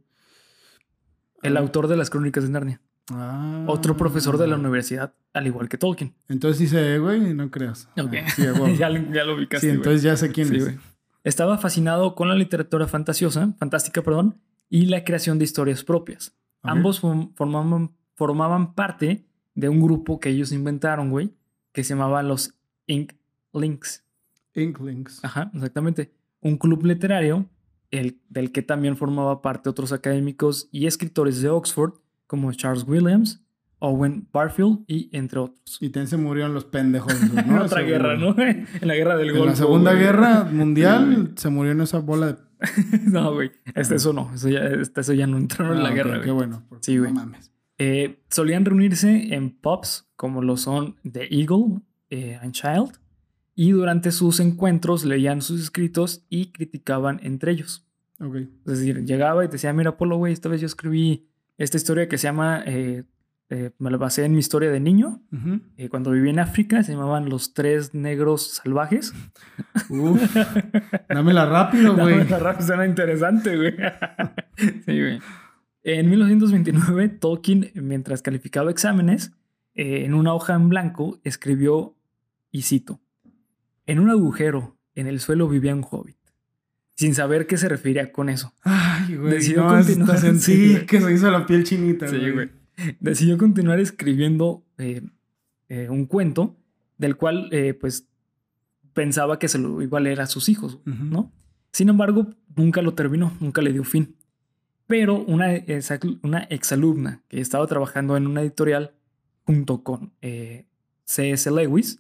[1.44, 1.60] El Ah.
[1.60, 2.82] autor de las crónicas de Narnia.
[3.12, 3.66] Ah.
[3.68, 6.16] Otro profesor de la universidad, al igual que Tolkien.
[6.28, 7.88] Entonces dice, güey, no creas.
[7.98, 8.14] Ok.
[8.24, 8.44] Ah, sí,
[8.80, 10.64] ya, lo- ya lo ubicaste, Sí, entonces ya sé quién Sí, es.
[10.64, 10.78] güey.
[11.24, 16.36] Estaba fascinado con la literatura fantasiosa, fantástica, perdón, y la creación de historias propias.
[16.64, 21.32] Ambos form- formaban, formaban parte de un grupo que ellos inventaron, güey,
[21.74, 22.56] que se llamaba los
[22.88, 23.14] Ink
[23.54, 24.04] Links.
[24.56, 25.24] Inklings.
[25.24, 26.12] Ajá, exactamente.
[26.46, 27.48] Un club literario
[27.92, 31.94] el, del que también formaba parte otros académicos y escritores de Oxford,
[32.28, 33.42] como Charles Williams,
[33.80, 35.78] Owen Barfield y entre otros.
[35.82, 37.14] Y también se murieron los pendejos.
[37.38, 37.64] En ¿no?
[37.64, 37.86] otra Seguro.
[37.88, 38.36] guerra, ¿no?
[38.38, 39.50] en la guerra del En Golfo.
[39.50, 40.04] la Segunda güey.
[40.04, 42.36] Guerra Mundial se murió en esa bola de...
[43.06, 43.52] no, güey.
[43.76, 44.32] Este, eso no.
[44.34, 46.48] Eso ya, este, eso ya no entraron en la Ah, ok, guerra, Qué güey.
[46.48, 46.64] bueno.
[46.70, 47.12] porque Sí, güey.
[47.12, 47.52] No mames.
[47.78, 52.98] Eh, solían reunirse en pubs como lo son The Eagle eh, and Child
[53.56, 57.88] y durante sus encuentros leían sus escritos y criticaban entre ellos.
[58.20, 58.36] Ok.
[58.66, 62.10] Es decir, llegaba y te decía, mira, Polo, güey, esta vez yo escribí esta historia
[62.10, 63.04] que se llama, eh,
[63.50, 65.22] eh, me la basé en mi historia de niño.
[65.78, 69.14] Eh, cuando viví en África se llamaban Los Tres Negros Salvajes.
[69.90, 70.36] Uf.
[71.08, 72.28] Dámela rápido, güey.
[72.28, 73.74] La rap suena interesante, güey.
[74.86, 75.20] sí, güey.
[75.84, 79.34] En 1929, Tolkien, mientras calificaba exámenes,
[79.76, 81.96] en una hoja en blanco escribió,
[82.50, 83.02] y cito,
[83.86, 86.18] en un agujero en el suelo vivía un hobbit,
[86.96, 88.54] sin saber qué se refería con eso.
[88.64, 89.34] Ay, güey.
[89.34, 92.32] Decidió No, continuar, en sí, que se hizo la piel chinita, Sí, güey.
[92.32, 92.50] güey.
[93.00, 95.02] Decidió continuar escribiendo eh,
[95.70, 96.56] eh, un cuento
[96.98, 98.08] del cual, eh, pues,
[98.94, 100.80] pensaba que se lo iba a leer a sus hijos.
[100.86, 101.32] ¿no?
[101.72, 104.16] Sin embargo, nunca lo terminó, nunca le dio fin.
[104.88, 105.48] Pero una,
[106.22, 108.94] una exalumna que estaba trabajando en una editorial
[109.44, 110.14] junto con
[111.04, 111.52] C.S.
[111.52, 112.00] Lewis.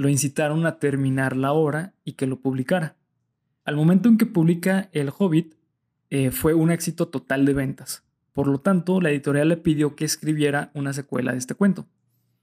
[0.00, 2.96] Lo incitaron a terminar la obra y que lo publicara.
[3.64, 5.54] Al momento en que publica El Hobbit,
[6.08, 8.02] eh, fue un éxito total de ventas.
[8.32, 11.86] Por lo tanto, la editorial le pidió que escribiera una secuela de este cuento.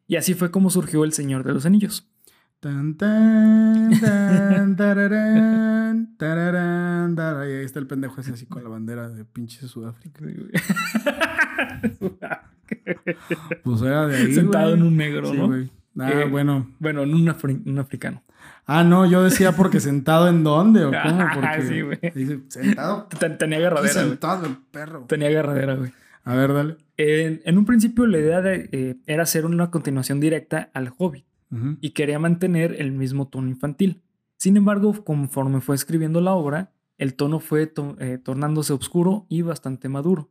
[0.06, 2.08] Y así fue como surgió El Señor de los Anillos.
[2.60, 7.50] Tan, tan, tan, tararán, tararán, tararán.
[7.50, 10.22] Y ahí está el pendejo ese así con la bandera de pinche Sudáfrica.
[13.64, 14.80] Pues era de ahí, Sentado güey.
[14.80, 15.48] en un negro, Sí, ¿no?
[15.48, 15.70] güey.
[16.00, 16.70] Ah, Eh, bueno.
[16.80, 18.24] Bueno, en un, afri- un africano.
[18.66, 22.42] Ah, no, yo decía porque sentado en dónde o cómo, porque Sí, güey.
[22.50, 23.08] sentado.
[23.20, 25.06] Ten- Tenía agarradera, sentado el perro.
[25.08, 25.92] Tenía agarradera, güey.
[26.24, 26.78] A ver, dale.
[26.98, 31.26] En, en un principio la idea de, eh, era hacer una continuación directa al Hobbit.
[31.80, 34.02] Y quería mantener el mismo tono infantil.
[34.36, 39.44] Sin embargo, conforme fue escribiendo la obra, el tono fue to- eh, tornándose oscuro y
[39.44, 40.30] bastante maduro.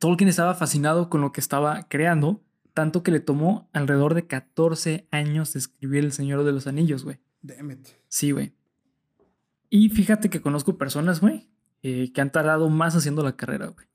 [0.00, 2.42] Tolkien estaba fascinado con lo que estaba creando,
[2.76, 7.04] tanto que le tomó alrededor de 14 años de escribir El Señor de los Anillos,
[7.04, 7.16] güey.
[7.40, 7.86] Damn it.
[8.08, 8.52] Sí, güey.
[9.70, 11.48] Y fíjate que conozco personas, güey,
[11.82, 13.86] eh, que han tardado más haciendo la carrera, güey.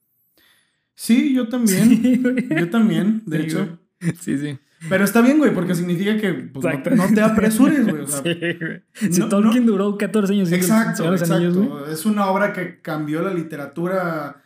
[0.96, 1.90] Sí, yo también.
[2.02, 2.24] Sí.
[2.58, 3.80] Yo también, de Sí, hecho.
[4.00, 4.16] güey.
[4.20, 4.58] Sí, sí.
[4.90, 6.96] Pero está bien, güey, porque significa que pues, no, Exacto.
[6.96, 8.02] no te apresures, güey.
[8.02, 8.82] O sea, Sí, güey.
[9.14, 11.92] Si no- Tolkien duró 14 años Exacto, los Anillos, güey, exacto.
[11.92, 14.42] Es una obra que cambió la literatura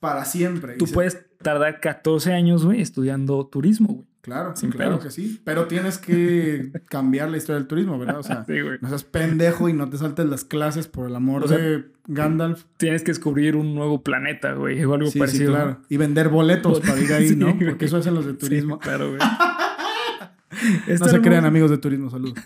[0.00, 0.76] para siempre.
[0.78, 4.06] Tú puedes tardar 14 años, güey, estudiando turismo, güey.
[4.22, 5.04] Claro, Sin claro pedos.
[5.04, 5.40] que sí.
[5.44, 8.18] Pero tienes que cambiar la historia del turismo, ¿verdad?
[8.20, 11.42] O sea, Sí, no seas pendejo y no te saltes las clases por el amor
[11.42, 12.62] O sea, de Gandalf.
[12.76, 15.52] Tienes que descubrir un nuevo planeta, güey, o algo Sí, sí, parecido.
[15.54, 15.78] claro.
[15.88, 17.52] Y vender boletos para ir ahí, ¿no?
[17.52, 17.70] güey.
[17.70, 18.78] Porque eso hacen los de turismo.
[18.78, 19.18] claro, güey.
[21.00, 22.38] no se crean amigos de turismo, saludos.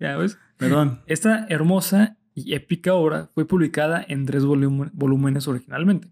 [0.00, 0.38] Ya ves.
[0.56, 1.00] perdón.
[1.06, 6.08] Esta hermosa y épica obra fue publicada en tres volúmenes originalmente.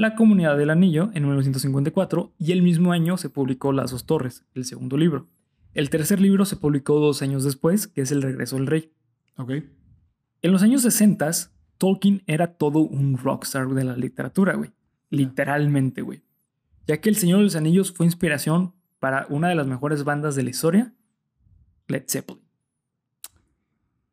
[0.00, 4.46] La Comunidad del Anillo en 1954 y el mismo año se publicó Las dos Torres,
[4.54, 5.28] el segundo libro.
[5.74, 8.92] El tercer libro se publicó dos años después, que es El Regreso del Rey.
[9.36, 9.50] Ok.
[10.40, 11.30] En los años 60,
[11.76, 14.70] Tolkien era todo un rockstar de la literatura, güey.
[15.10, 16.22] Literalmente, güey.
[16.86, 20.34] Ya que El Señor de los Anillos fue inspiración para una de las mejores bandas
[20.34, 20.94] de la historia,
[21.88, 22.40] Led Zeppelin.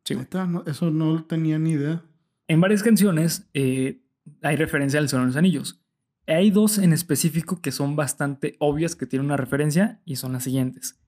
[0.04, 2.02] Sí, no- eso no tenía ni idea.
[2.46, 4.02] En varias canciones eh,
[4.42, 5.80] hay referencia al Señor de los Anillos.
[6.26, 10.44] Hay dos en específico que son bastante obvias que tienen una referencia y son las
[10.44, 10.98] siguientes.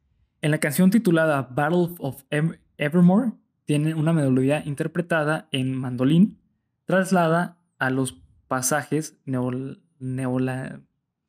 [0.41, 3.33] En la canción titulada Battle of Ev- Evermore
[3.67, 6.39] tiene una melodía interpretada en mandolín
[6.87, 10.81] traslada a los pasajes neol- neola-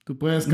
[0.05, 0.47] Tú puedes,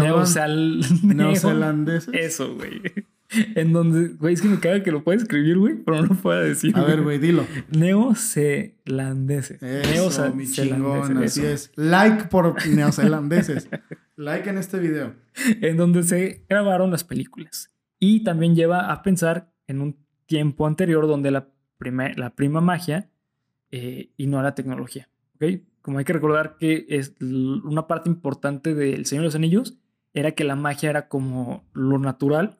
[1.03, 2.13] Neozelandeses.
[2.13, 2.81] Eso, güey.
[3.55, 6.15] En donde, güey, es que me caga que lo pueda escribir, güey, pero no lo
[6.15, 6.75] pueda decir.
[6.77, 7.45] A ver, güey, dilo.
[7.71, 9.61] Neozelandeses.
[9.61, 11.71] Eso, mi chingón, así es.
[11.75, 13.69] Like por neozelandeses.
[14.15, 15.13] like en este video.
[15.61, 17.71] en donde se grabaron las películas.
[17.99, 23.09] Y también lleva a pensar en un tiempo anterior donde la, prima- la prima magia
[23.71, 25.09] eh, y no la tecnología.
[25.35, 25.61] ¿ok?
[25.81, 29.77] Como hay que recordar que es una parte importante del Señor de los Anillos
[30.13, 32.57] era que la magia era como lo natural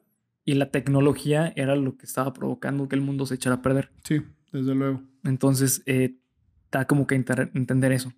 [0.48, 3.90] y la tecnología era lo que estaba provocando que el mundo se echara a perder.
[4.02, 5.02] Sí, desde luego.
[5.22, 6.14] Entonces, eh,
[6.72, 8.14] da como que entender eso.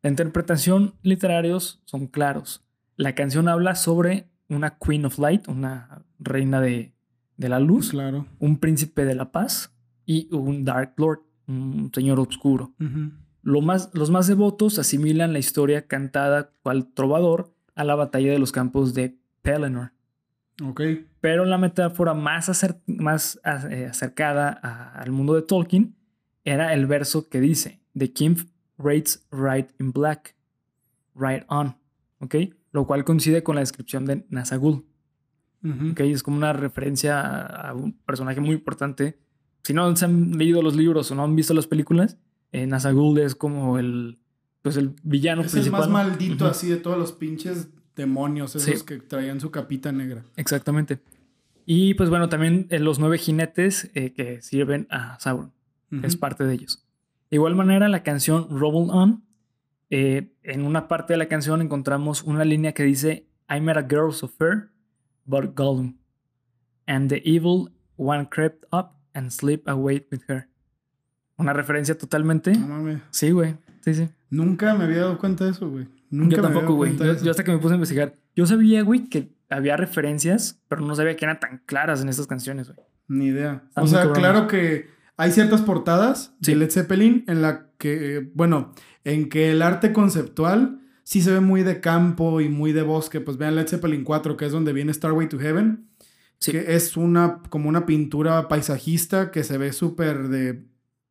[0.00, 2.62] La interpretación literarios son claros.
[2.96, 6.92] La canción habla sobre una Queen of Light, una reina de,
[7.36, 8.26] de la luz, Claro.
[8.38, 9.74] un príncipe de la paz
[10.06, 12.72] y un Dark Lord, un señor oscuro.
[12.78, 13.10] Ujú.
[13.42, 18.38] Lo más, los más devotos asimilan la historia cantada cual trovador a la batalla de
[18.38, 19.90] los campos de Pelennor.
[20.62, 20.80] Ok.
[21.20, 25.94] Pero la metáfora más, acer- más eh, acercada a- al mundo de Tolkien
[26.44, 28.36] era el verso que dice: The king
[28.78, 30.36] rates right in black,
[31.14, 31.76] right on.
[32.20, 32.34] ¿Ok?
[32.72, 34.84] Lo cual coincide con la descripción de Nazagul.
[35.64, 35.90] Ujú.
[35.92, 36.00] ¿Ok?
[36.00, 39.18] Es como una referencia a, a un personaje muy importante.
[39.64, 42.18] Si no se han leído los libros o no han visto las películas,
[42.50, 44.18] eh, Nazagul es como el,
[44.60, 48.84] pues el villano Es el más maldito así de todos los pinches demonios esos Sí.
[48.86, 50.24] que traían su capita negra.
[50.36, 51.00] Exactamente.
[51.66, 55.52] Y pues bueno, también eh, los nueve jinetes eh, que sirven a Sauron.
[55.92, 56.06] Ujú.
[56.06, 56.86] es parte de ellos.
[57.30, 59.22] De igual manera, la canción Roll On,
[59.90, 63.82] eh, en una parte de la canción encontramos una línea que dice I met a
[63.88, 64.70] girl so fair,
[65.26, 65.98] but Gollum,
[66.86, 70.48] and the evil one crept up and slept away with her.
[71.36, 72.52] Una referencia totalmente.
[72.56, 73.02] No mames.
[73.10, 73.56] Sí, güey.
[73.82, 74.08] Sí, sí.
[74.30, 75.86] Nunca me había dado cuenta de eso, güey.
[76.12, 76.94] Nunca Yo tampoco, güey.
[76.96, 78.14] Yo, hasta que me puse a investigar.
[78.36, 82.26] Yo sabía, güey, que había referencias, pero no sabía que eran tan claras en estas
[82.26, 82.78] canciones, güey.
[83.08, 83.64] Ni idea.
[83.74, 86.52] O sea, claro que hay ciertas portadas Sí.
[86.52, 91.40] de Led Zeppelin en la que, bueno, en que el arte conceptual sí se ve
[91.40, 93.20] muy de campo y muy de bosque.
[93.22, 95.88] Pues vean Led Zeppelin 4, que es donde viene Starway to Heaven.
[96.40, 96.52] Sí.
[96.52, 100.62] Que es una, como una pintura paisajista que se ve súper de,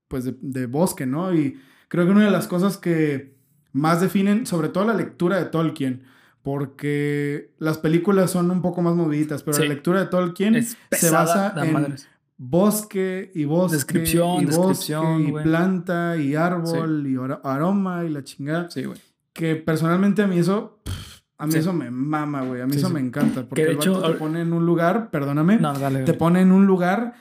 [0.08, 1.34] pues de, de bosque, ¿no?
[1.34, 3.41] Y creo que una de las cosas que
[3.74, 6.04] más definen, sobre todo la lectura de Tolkien,
[6.42, 9.64] porque las películas son un poco más moviditas, pero Sí.
[9.64, 12.08] la lectura de Tolkien se basa en madres.
[12.38, 18.24] bosque y bosque Descripción, y bosque y planta y árbol y aro- aroma y la
[18.24, 18.70] chingada.
[18.72, 18.98] Sí, güey.
[19.34, 21.60] Que personalmente a mí eso, pff, a mí Sí.
[21.60, 22.62] eso me mama, güey.
[22.62, 23.48] A mí eso me encanta.
[23.48, 26.04] Porque de el hecho, te pone en un lugar, perdóname, No, dale.
[26.04, 27.14] te pone en un lugar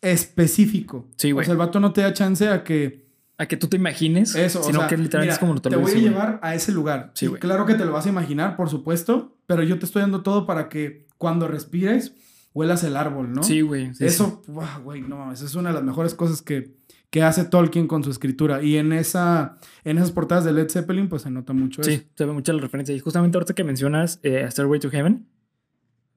[0.00, 1.08] específico.
[1.16, 1.44] Sí, O güey.
[1.46, 3.03] sea, el vato no te da chance a que
[3.36, 5.70] A que tú te imagines, eso, sino o sea, que literalmente mira, es como te
[5.70, 7.10] lo voy a llevar a ese lugar.
[7.14, 10.02] Sí, Y claro que te lo vas a imaginar, por supuesto, pero yo te estoy
[10.02, 12.14] dando todo para que cuando respires
[12.52, 13.42] huelas el árbol, ¿no?
[13.42, 13.88] Sí, güey.
[13.88, 14.04] sí, sí.
[14.06, 16.76] Eso, ¡buah, güey, no mames, es una de las mejores cosas que,
[17.10, 18.62] que hace Tolkien con su escritura.
[18.62, 21.90] Y en, esa, en esas portadas de Led Zeppelin, pues se nota mucho eso.
[21.90, 22.94] Sí, se ve mucha la referencia.
[22.94, 25.26] Y justamente ahorita que mencionas eh, a Stairway to Heaven,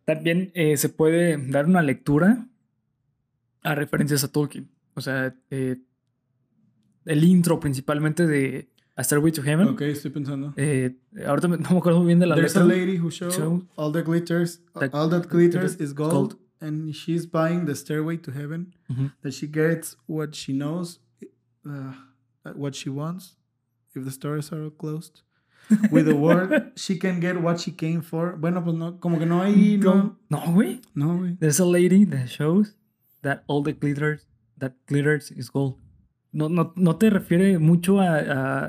[0.06, 2.48] también eh, se puede dar una lectura
[3.64, 4.70] a referencias a Tolkien.
[4.94, 5.78] O sea, eh,
[7.08, 9.68] el intro principalmente de A Stairway to Heaven.
[9.70, 10.54] Ok, estoy pensando.
[10.58, 12.64] eh, ahorita me- no me acuerdo muy bien de la There's letra.
[12.64, 13.40] a lady who shows
[13.76, 16.38] all the glitters, that- all that glitters is gold, gold.
[16.62, 18.74] and she's buying the stairway to heaven.
[19.22, 21.00] That she gets what she knows,
[21.66, 21.94] uh,
[22.56, 23.38] what she wants.
[23.96, 25.22] If the stores are closed.
[25.92, 26.50] with the world.
[26.78, 28.38] She can get what she came for.
[28.38, 29.78] Bueno, pues no, como que no hay.
[29.78, 30.82] No, No, güey.
[30.96, 31.38] no, güey.
[31.40, 32.76] There's a lady that shows
[33.22, 35.76] that all the glitters that glitters is gold.
[36.38, 38.14] No, no, no te refiere mucho a,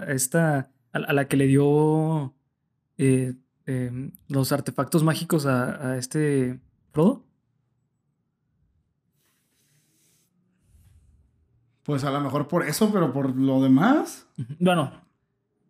[0.06, 0.70] a esta.
[0.92, 2.34] A, a la que le dio
[2.96, 3.34] eh,
[3.66, 6.60] em, los artefactos mágicos a, a este
[6.92, 7.26] Frodo.
[11.82, 14.26] Pues a lo mejor por eso, pero por lo demás.
[14.58, 14.92] Bueno,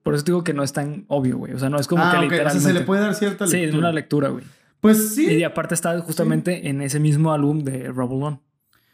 [0.02, 1.52] por eso te digo que no es tan obvio, güey.
[1.52, 2.68] O sea, no es como ah, que ok, o sea, literalmente.
[2.68, 3.68] se le puede dar cierta Sí, lectura.
[3.70, 4.44] es una lectura, güey.
[4.80, 5.26] Pues sí.
[5.26, 8.40] Y aparte está justamente en ese mismo álbum de One.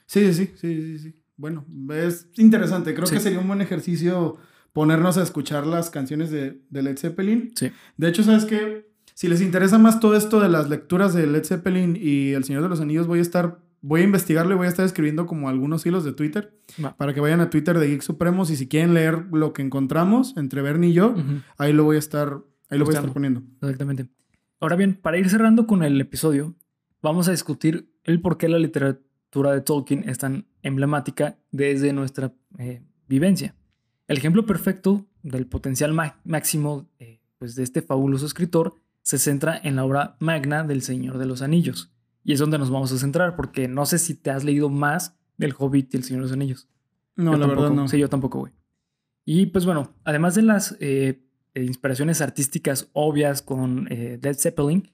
[0.06, 1.23] Sí, sí, sí, sí, sí, sí.
[1.36, 2.94] Bueno, es interesante.
[2.94, 3.14] Creo Sí.
[3.14, 4.36] que sería un buen ejercicio
[4.72, 7.52] ponernos a escuchar las canciones de, de Led Zeppelin.
[7.56, 7.70] Sí.
[7.96, 8.92] De hecho, ¿sabes qué?
[9.14, 12.62] Si les interesa más todo esto de las lecturas de Led Zeppelin y El Señor
[12.62, 15.48] de los Anillos, voy a estar, voy a investigarlo y voy a estar escribiendo como
[15.48, 16.58] algunos hilos de Twitter
[16.96, 20.36] para que vayan a Twitter de Geek Supremos y si quieren leer lo que encontramos
[20.36, 21.14] entre Bernie y yo,
[21.58, 23.42] ahí lo voy a estar, ahí lo voy a estar poniendo.
[23.62, 24.06] Exactamente.
[24.60, 26.56] Ahora bien, para ir cerrando con el episodio,
[27.02, 29.04] vamos a discutir el por qué la literatura
[29.42, 33.54] de Tolkien es tan emblemática desde nuestra eh, vivencia.
[34.06, 35.92] El ejemplo perfecto del potencial
[36.24, 41.18] máximo eh, pues de este fabuloso escritor se centra en la obra magna del Señor
[41.18, 41.92] de los Anillos.
[42.22, 45.16] Y es donde nos vamos a centrar, porque no sé si te has leído más
[45.36, 46.68] del Hobbit y el Señor de los Anillos.
[47.16, 47.62] No, Yo la tampoco.
[47.62, 47.88] verdad no.
[47.88, 48.52] Sí, yo tampoco, güey.
[49.26, 51.22] Y pues bueno, además de las eh,
[51.54, 54.90] inspiraciones artísticas obvias con Led Zeppelin,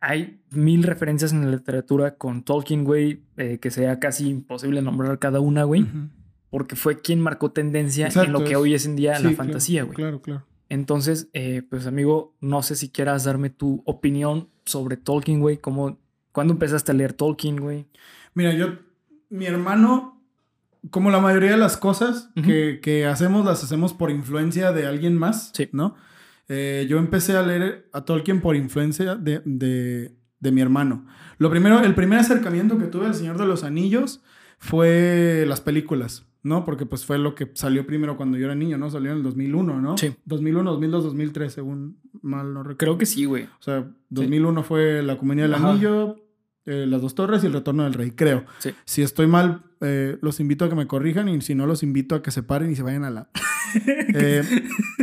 [0.00, 5.18] hay mil referencias en la literatura con Tolkien, güey, eh, que sea casi imposible nombrar
[5.18, 5.86] cada una, güey,
[6.50, 9.30] porque fue quien marcó tendencia en lo que es- hoy es en día Sí, la
[9.32, 9.94] fantasía, güey.
[9.96, 10.46] Claro, claro.
[10.68, 15.98] Entonces, eh, pues amigo, no sé si quieras darme tu opinión sobre Tolkien, güey, cómo,
[16.32, 17.86] ¿cuándo empezaste a leer Tolkien, güey?
[18.34, 18.68] Mira, yo,
[19.30, 20.22] mi hermano,
[20.90, 25.14] como la mayoría de las cosas que, que hacemos, las hacemos por influencia de alguien
[25.18, 25.68] más, Sí.
[25.72, 25.94] ¿no?
[26.52, 31.06] Eh, yo empecé a leer a Tolkien por influencia de, de- de mi hermano.
[31.38, 34.20] Lo primero, el primer acercamiento que tuve al Señor de los Anillos
[34.58, 36.64] fue las películas, ¿no?
[36.64, 38.90] Porque pues fue lo que salió primero cuando yo era niño, ¿no?
[38.90, 39.96] Salió en el 2001, ¿no?
[39.98, 40.14] Sí.
[40.24, 42.78] 2001, 2002, 2003, según mal no recuerdo.
[42.78, 43.44] Creo que sí, güey.
[43.44, 45.70] O sea, 2001 fue La Comunidad del Ajá.
[45.72, 46.16] Anillo,
[46.66, 48.44] eh, Las Dos Torres y El Retorno del Rey, creo.
[48.58, 48.70] Sí.
[48.84, 52.14] Si estoy mal, eh, los invito a que me corrijan y si no, los invito
[52.14, 53.28] a que se paren y se vayan a la...
[54.12, 54.42] Eh,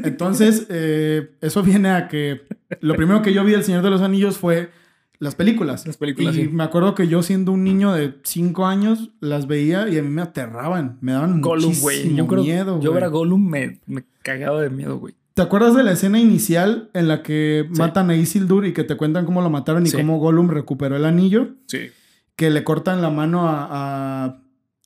[0.04, 2.42] entonces, eh, eso viene a que
[2.82, 4.72] lo primero que yo vi del Señor de los Anillos fue
[5.20, 5.88] las películas.
[5.88, 6.48] Las películas, Y sí.
[6.50, 10.10] me acuerdo que yo siendo un niño de 5 años las veía y a mí
[10.10, 12.82] me aterraban, me daban Gollum, muchísimo Yo creo miedo.
[12.82, 15.16] yo ver a Gollum me, me cagaba de miedo, güey.
[15.38, 17.78] ¿Te acuerdas de la escena inicial en la que Sí.
[17.80, 19.96] matan a Isildur y que te cuentan cómo lo mataron y Sí.
[19.96, 21.50] cómo Gollum recuperó el anillo?
[21.68, 21.92] Sí.
[22.36, 23.68] Que le cortan la mano a...
[23.70, 24.42] a-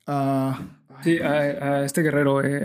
[0.07, 0.59] a-
[1.03, 2.63] Sí, a, a este guerrero, eh,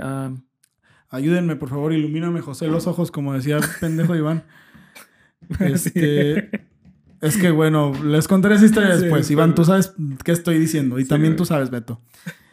[1.10, 4.42] Ayúdenme, por favor, ilumíname, José, los ojos, como decía el pendejo Iván.
[5.60, 6.50] Este...
[7.20, 9.30] Es que, bueno, les contaré esa historia Sí, después.
[9.30, 9.94] Iván, tú sabes
[10.24, 10.98] qué estoy diciendo.
[10.98, 12.00] Y también tú sabes, Beto.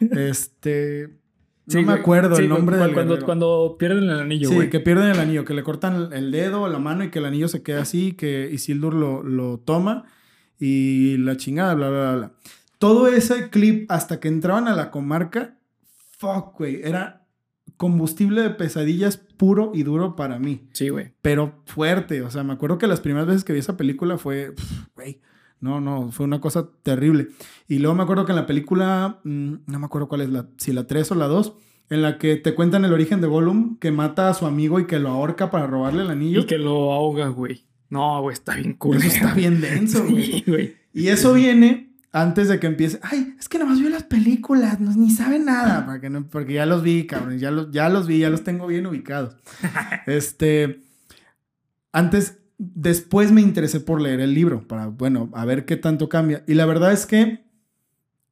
[0.00, 1.18] Este...
[1.66, 3.26] Sí, no me acuerdo Sí, el nombre del cuando, guerrero.
[3.26, 4.70] cuando pierden el anillo, Sí, güey.
[4.70, 7.48] que pierden el anillo, que le cortan el dedo, la mano y que el anillo
[7.48, 10.04] se queda así, que Isildur lo, lo toma
[10.58, 12.32] y la chingada, bla, bla, bla, bla.
[12.78, 15.58] Todo ese clip hasta que entraban a la comarca,
[16.18, 17.26] fuck, güey, era
[17.78, 21.12] combustible de pesadillas puro y duro para mí, Sí, güey.
[21.22, 22.22] pero fuerte.
[22.22, 24.54] O sea, me acuerdo que las primeras veces que vi esa película fue,
[24.94, 25.20] güey,
[25.64, 27.28] no, no, fue una cosa terrible.
[27.68, 30.46] Y luego me acuerdo que en la película, mm, no me acuerdo cuál es la,
[30.58, 31.54] si la 3 o la 2,
[31.88, 34.86] en la que te cuentan el origen de Gollum, que mata a su amigo y
[34.86, 36.42] que lo ahorca para robarle el anillo.
[36.42, 37.64] Y que lo ahoga, güey.
[37.88, 38.98] No, güey, está bien cool.
[38.98, 40.44] Eso está bien denso, güey.
[40.44, 40.74] Sí.
[40.92, 43.00] Y eso viene antes de que empiece.
[43.02, 45.86] Ay, es que nomás vio las películas, no, ni sabe nada.
[45.86, 47.38] Porque, no, porque ya los vi, cabrón.
[47.38, 49.34] Ya los, ya los vi, ya los tengo bien ubicados.
[50.06, 50.82] este.
[51.90, 56.44] Antes, después me interesé por leer el libro, para, bueno, a ver qué tanto cambia.
[56.46, 57.44] Y la verdad es que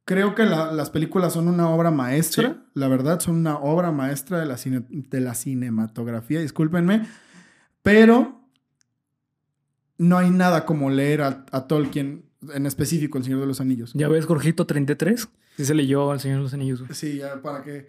[0.05, 2.49] creo que la- las películas son una obra maestra.
[2.49, 2.59] Sí.
[2.73, 7.05] La verdad, son una obra maestra de la, cine- de la cinematografía, discúlpenme.
[7.81, 8.41] Pero
[9.97, 13.91] no hay nada como leer a, a Tolkien, en específico El Señor de los Anillos.
[13.93, 15.29] ¿Ya ves, Jorgito 33?
[15.55, 16.83] Sí se leyó al Señor de los Anillos.
[16.91, 17.87] Sí, ya para que...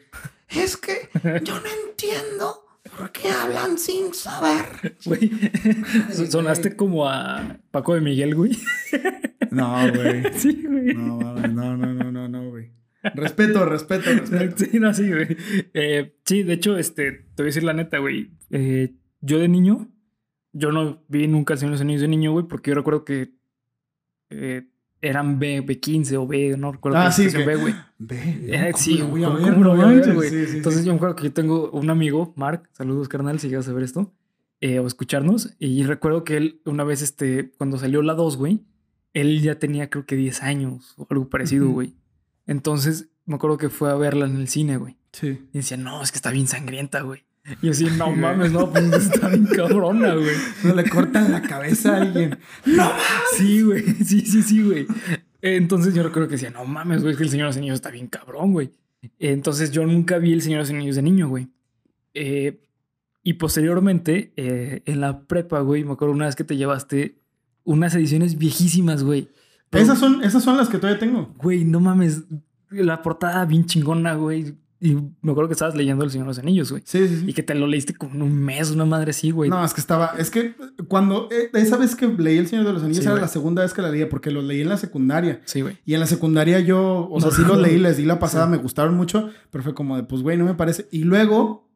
[0.48, 1.08] Es que
[1.42, 2.63] yo no entiendo
[2.96, 4.96] por qué hablan sin saber.
[5.04, 5.30] Güey,
[6.30, 8.52] sonaste como a Paco de Miguel, güey.
[9.50, 10.22] No, güey.
[10.34, 10.94] Sí, güey.
[10.94, 12.72] No, no, no, no, no, no, güey.
[13.14, 14.64] Respeto, respeto, respeto.
[14.64, 15.36] Sí, no, sí, güey.
[15.74, 18.30] Eh, sí, de hecho, este, te voy a decir la neta, güey.
[18.50, 19.90] Eh, yo de niño,
[20.52, 23.04] yo no vi nunca el Señor de los Anillos de niño, güey, porque yo recuerdo
[23.04, 23.34] que
[24.30, 24.68] eh,
[25.06, 27.74] eran B, B15 o B, no recuerdo Ah, sí, que- B, güey.
[28.10, 30.30] Eh, ¿cómo sí, cómo lo No güey?
[30.30, 30.86] Sí, sí, Entonces sí.
[30.86, 33.84] yo me acuerdo que yo tengo un amigo, Mark, saludos carnal, si llegas a ver
[33.84, 34.12] esto,
[34.60, 35.54] eh, o escucharnos.
[35.58, 38.64] Y recuerdo que él, una vez, este, cuando salió la 2, güey,
[39.12, 41.94] él ya tenía creo que 10 años o algo parecido, güey.
[42.46, 44.96] Entonces, me acuerdo que fue a verla en el cine, güey.
[45.12, 45.46] Sí.
[45.52, 47.24] Y decía, no, es que está bien sangrienta, güey.
[47.60, 50.34] Y así, no mames, no, pues está bien cabrona, güey.
[50.62, 52.38] No le cortan la cabeza a alguien.
[52.64, 52.90] ¡No!
[53.36, 53.82] Sí, güey.
[54.04, 54.86] Sí, sí, sí, güey.
[55.42, 57.74] Entonces yo recuerdo que decía, no mames, güey, es que el Señor de los Anillos
[57.74, 58.70] está bien cabrón, güey.
[59.18, 61.48] Entonces yo nunca vi el Señor de los Anillos de niño, güey.
[62.14, 62.62] Eh,
[63.22, 67.18] y posteriormente, eh, en la prepa, güey, me acuerdo una vez que te llevaste
[67.64, 69.28] unas ediciones viejísimas, güey.
[69.68, 71.34] Pero, Esas son, esas son las que todavía tengo.
[71.36, 72.22] Güey, no mames.
[72.70, 74.54] La portada bien chingona, güey.
[74.86, 76.82] Y me acuerdo que estabas leyendo El Señor de los Anillos, güey.
[76.84, 77.24] Sí, sí, sí.
[77.28, 79.48] Y que te lo leíste como en un mes, una madre así, güey.
[79.48, 80.14] No, es que estaba.
[80.18, 80.54] Es que
[80.88, 81.28] cuando.
[81.32, 83.22] eh, esa vez que leí El Señor de los Anillos Sí, era güey.
[83.22, 85.40] la segunda vez que la leí, porque los leí en la secundaria.
[85.46, 85.78] Sí, güey.
[85.86, 87.08] Y en la secundaria yo.
[87.10, 88.50] O sea, sí los leí, les di la pasada, Sí.
[88.50, 90.86] me gustaron mucho, pero fue como de, pues, güey, no me parece.
[90.90, 91.66] Y luego,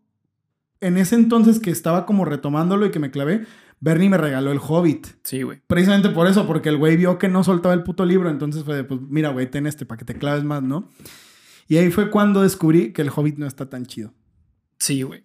[0.83, 3.47] en ese entonces que estaba como retomándolo y que me clavé,
[3.81, 5.07] Bernie me regaló El Hobbit.
[5.25, 5.63] Sí, güey.
[5.67, 8.77] Precisamente por eso, porque el güey vio que no soltaba el puto libro, entonces fue
[8.77, 10.89] de, pues, mira, güey, ten este para que te claves más, ¿no?
[11.69, 14.13] Y ahí fue cuando descubrí que el Hobbit no está tan chido.
[14.79, 15.23] Sí, güey.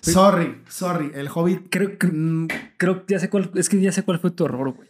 [0.00, 0.12] Sí.
[0.12, 1.68] Sorry, sorry, el Hobbit.
[1.70, 4.44] Creo, creo, mm, creo que ya sé cuál, es que ya sé cuál fue tu
[4.46, 4.88] error, güey.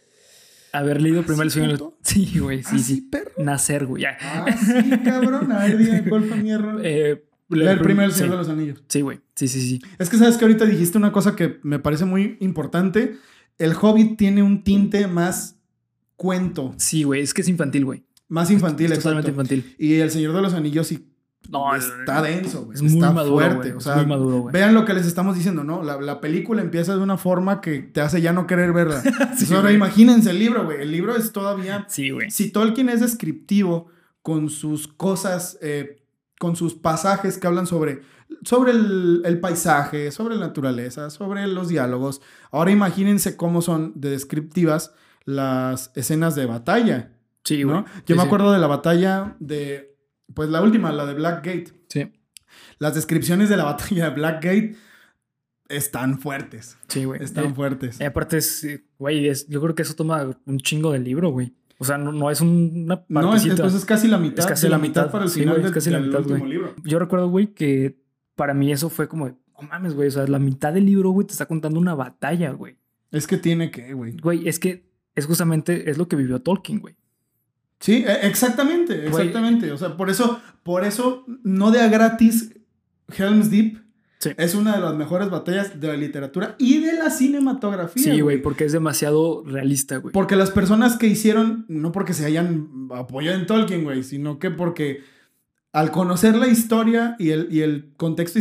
[0.71, 3.01] Haber leído primero el ¿Ah, sí, Sí, güey, sí, ¿ah, sí.
[3.01, 3.31] perro?
[3.37, 4.03] Nacer, güey.
[4.03, 4.17] Ya.
[4.21, 5.51] Ah, sí, cabrón.
[5.51, 6.81] A ver, dime cuál fue mi error.
[6.83, 8.19] Eh, Leer primero el sí.
[8.19, 8.83] Señor de los Anillos.
[8.87, 9.21] Sí, güey.
[9.35, 9.81] Sí, sí, sí.
[9.97, 13.15] Es que sabes que ahorita dijiste una cosa que me parece muy importante.
[13.57, 15.59] El Hobbit tiene un tinte más
[16.15, 17.21] cuento, Sí, güey.
[17.21, 18.03] Es que es infantil, güey.
[18.29, 19.53] Más infantil, Es totalmente exacto.
[19.55, 19.75] infantil.
[19.77, 21.05] Y el Señor de los Anillos sí
[21.49, 22.75] No, está denso, güey.
[22.75, 23.73] Es muy está maduro, fuerte.
[23.73, 24.53] O sea, muy maduro, güey.
[24.53, 25.83] vean lo que les estamos diciendo, ¿no?
[25.83, 29.01] La, la película empieza de una forma que te hace ya no querer verla.
[29.37, 30.81] Sí, ahora imagínense el libro, güey.
[30.81, 32.29] El libro es todavía Sí, güey.
[32.31, 33.87] si Tolkien es descriptivo
[34.21, 36.03] con sus cosas, eh,
[36.39, 38.01] con sus pasajes que hablan sobre,
[38.43, 42.21] sobre el, el paisaje, sobre la naturaleza, sobre los diálogos,
[42.51, 44.91] ahora imagínense cómo son de descriptivas
[45.25, 47.11] las escenas de batalla,
[47.49, 47.75] Sí, güey.
[47.77, 47.85] ¿no?
[47.85, 48.25] Yo Sí, me sí.
[48.25, 49.95] acuerdo de la batalla de,
[50.33, 51.73] pues la última, la de Blackgate.
[51.89, 52.11] Sí,
[52.77, 54.75] Las descripciones de la batalla de Blackgate
[55.67, 57.21] están fuertes, sí, güey.
[57.23, 57.99] están Eh, fuertes.
[58.01, 61.29] eh, aparte, es, eh, güey, es- yo creo que eso toma un chingo del libro,
[61.29, 61.53] güey.
[61.77, 64.65] O sea, no, no es un- una no, es, es casi la mitad, Es casi
[64.67, 66.45] la la mitad, mitad, para el sí, final es del, casi la del mitad, último
[66.45, 66.75] libro.
[66.83, 68.01] Yo recuerdo, güey, que
[68.35, 70.07] para mí eso fue como, no mames, güey.
[70.07, 72.75] O sea, la mitad del libro, güey, te está contando una batalla, güey.
[73.11, 74.17] Es que tiene que, güey.
[74.17, 76.95] Güey, es que es justamente, es lo que vivió Tolkien, güey.
[77.79, 79.71] Sí, e- exactamente, exactamente.
[79.71, 82.51] O sea, por eso, por eso, no de a gratis,
[83.17, 83.79] Helm's Deep
[84.19, 84.31] Sí.
[84.35, 88.03] es una de las mejores batallas de la literatura y de la cinematografía.
[88.03, 90.11] Sí, güey, porque es demasiado realista, güey.
[90.11, 94.51] Porque las personas que hicieron, no porque se hayan apoyado en Tolkien, güey, sino que
[94.51, 95.03] porque
[95.71, 98.39] al conocer la historia y el, y el contexto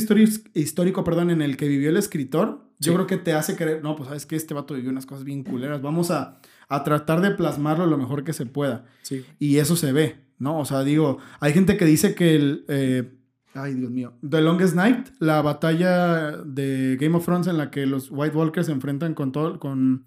[0.55, 3.95] histórico, perdón, en el que vivió el escritor, yo creo que te hace creer, no,
[3.95, 7.31] pues sabes que este vato vivió unas cosas bien culeras, vamos a, a tratar de
[7.31, 8.85] plasmarlo lo mejor que se pueda.
[9.03, 9.25] Sí.
[9.39, 10.59] Y eso se ve, ¿no?
[10.59, 12.65] O sea, digo, hay gente que dice que el...
[12.69, 13.15] eh,
[13.55, 14.13] ay, Dios mío.
[14.29, 18.67] The Longest Night, la batalla de Game of Thrones en la que los White Walkers
[18.67, 20.05] se enfrentan con todo, con...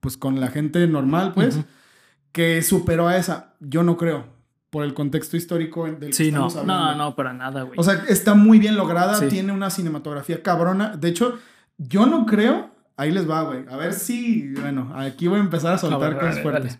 [0.00, 1.58] Pues con la gente normal, pues,
[2.30, 3.54] que superó a esa.
[3.60, 4.26] Yo no creo,
[4.70, 7.04] por el contexto histórico del que Sí, no, estamos no, hablando.
[7.04, 7.78] no, para nada, güey.
[7.78, 9.26] O sea, está muy bien lograda, Sí.
[9.28, 10.96] tiene una cinematografía cabrona.
[10.96, 11.38] De hecho,
[11.78, 12.70] yo no creo...
[12.96, 13.64] Ahí les va, güey.
[13.68, 14.52] A ver si...
[14.54, 16.78] Bueno, aquí voy a empezar a soltar ver, cosas dale, fuertes.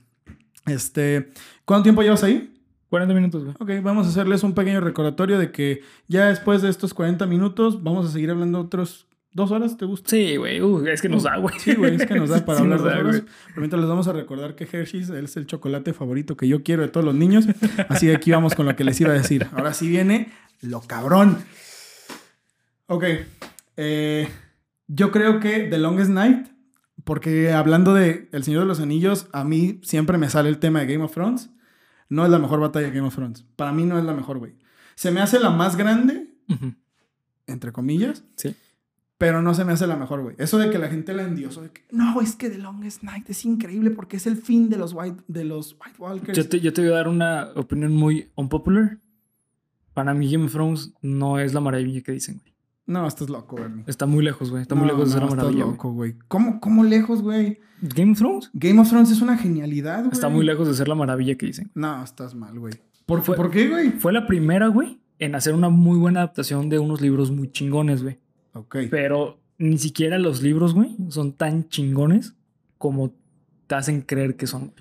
[0.67, 1.31] Este...
[1.65, 2.55] ¿Cuánto tiempo llevas ahí?
[2.89, 3.57] 40 minutos, güey.
[3.59, 7.83] Ok, vamos a hacerles un pequeño recordatorio de que ya después de estos 40 minutos
[7.83, 9.07] vamos a seguir hablando otros
[9.37, 10.09] dos horas, ¿te gusta?
[10.09, 10.63] Sí, güey.
[10.63, 11.55] Uh, es que nos da, güey.
[11.59, 13.23] Sí, güey, es que nos da para Sí hablar dos da, horas.
[13.49, 16.83] Pero mientras les vamos a recordar que Hershey's es el chocolate favorito que yo quiero
[16.83, 17.47] de todos los niños.
[17.91, 19.47] Así que aquí vamos con lo que les iba a decir.
[19.53, 21.37] Ahora sí viene lo cabrón.
[22.87, 23.05] Ok,
[23.77, 24.29] eh,
[24.89, 26.49] yo creo que The Longest Night,
[27.05, 30.81] porque hablando de El Señor de los Anillos, a mí siempre me sale el tema
[30.81, 31.51] de Game of Thrones.
[32.09, 33.45] No es la mejor batalla de Game of Thrones.
[33.57, 34.55] Para mí no es la mejor, güey.
[34.95, 36.33] Se me hace la más grande,
[37.47, 38.55] entre comillas, Sí.
[39.19, 40.37] pero no se me hace la mejor, güey.
[40.39, 43.29] Eso de que la gente la endiosó, de que no, es que The Longest Night
[43.31, 46.37] es increíble porque es el fin de los White, de los White Walkers.
[46.39, 48.99] Yo te, yo te voy a dar una opinión muy unpopular.
[49.95, 52.55] Para mí Game of Thrones no es la maravilla que dicen, güey.
[52.87, 53.85] No, estás loco, Bernie.
[53.87, 54.63] Está muy lejos, güey.
[54.63, 56.15] Está muy No, lejos de ser una estás maravilla, loco, güey.
[56.29, 57.59] ¿Cómo, ¿Cómo lejos, güey?
[57.83, 60.13] Game of Thrones Game of Thrones es una genialidad, güey.
[60.13, 61.71] está muy lejos de ser la maravilla que dicen.
[61.75, 62.75] No, estás mal, güey.
[63.05, 63.91] ¿Por, Fue- ¿Por qué, güey?
[63.93, 68.03] Fue la primera, güey, en hacer una muy buena adaptación de unos libros muy chingones,
[68.03, 68.19] güey.
[68.55, 68.77] Ok.
[68.91, 72.35] Pero ni siquiera los libros, güey, son tan chingones
[72.79, 73.13] como
[73.67, 74.73] te hacen creer que son.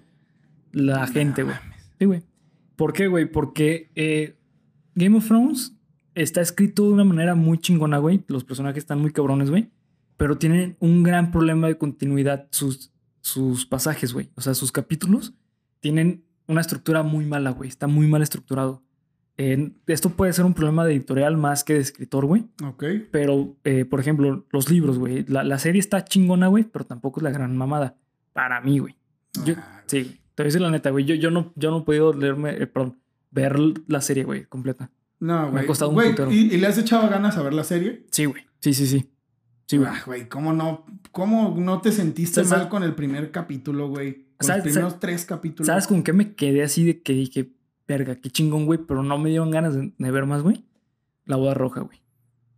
[0.72, 1.56] La gente, güey.
[2.00, 2.24] Sí, güey.
[2.76, 3.26] ¿Por qué, güey?
[3.32, 4.36] Porque eh,
[4.96, 5.75] Game of Thrones
[6.16, 8.24] está escrito de una manera muy chingona, güey.
[8.28, 9.70] Los personajes están muy cabrones, güey.
[10.18, 12.92] pero tienen un gran problema de continuidad sus,
[13.22, 14.30] sus pasajes, güey.
[14.36, 15.34] O sea, sus capítulos
[15.82, 17.68] tienen una estructura muy mala, güey.
[17.70, 18.82] Está muy mal estructurado.
[19.38, 22.46] Eh, esto puede ser un problema de editorial más que de escritor, güey.
[22.64, 22.84] Ok.
[23.12, 25.26] Pero, eh, por ejemplo, los libros, güey.
[25.28, 27.98] La, la serie está chingona, güey, pero tampoco es la gran mamada.
[28.32, 28.96] Para mí, güey.
[29.46, 30.04] Yo- Ah, Sí,
[30.34, 31.04] te voy a decir la neta, güey.
[31.04, 32.98] Yo, yo, no, yo no he podido leerme, eh, perdón,
[33.32, 34.90] ver la serie, güey, completa.
[35.20, 35.66] No, Me ha güey.
[35.66, 36.14] costado un Güey.
[36.32, 38.06] ¿y, y le has echado ganas a ver la serie?
[38.12, 38.44] Sí, güey.
[38.60, 39.10] Sí, sí, sí.
[39.68, 39.90] Sí, güey.
[39.92, 44.28] Ah, güey, ¿cómo no, ¿cómo no te sentiste ¿Sabes- mal con el primer capítulo, güey?
[44.38, 45.68] Con ¿Sabes- los primeros tres capítulos.
[45.68, 47.52] ¿Sabes con qué me quedé así de que dije,
[47.88, 48.80] verga, qué chingón, güey?
[48.86, 50.66] Pero no me dieron ganas de, de ver más, güey.
[51.26, 52.02] La boda roja, güey.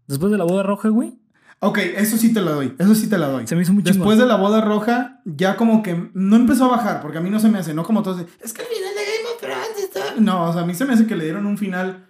[0.07, 1.17] Después de la boda roja, güey,
[1.59, 2.75] Ok, eso sí te la doy.
[2.77, 3.47] Eso sí te la doy.
[3.47, 3.97] se me hizo muy chingón.
[3.99, 7.31] Después de la boda roja, ya como que no empezó a bajar, porque a mí
[7.31, 9.41] no se me hace, no como todos de, es que el final de Game of
[9.41, 10.21] Thrones está...
[10.21, 12.05] No, o sea, a mí se me hace que le dieron un final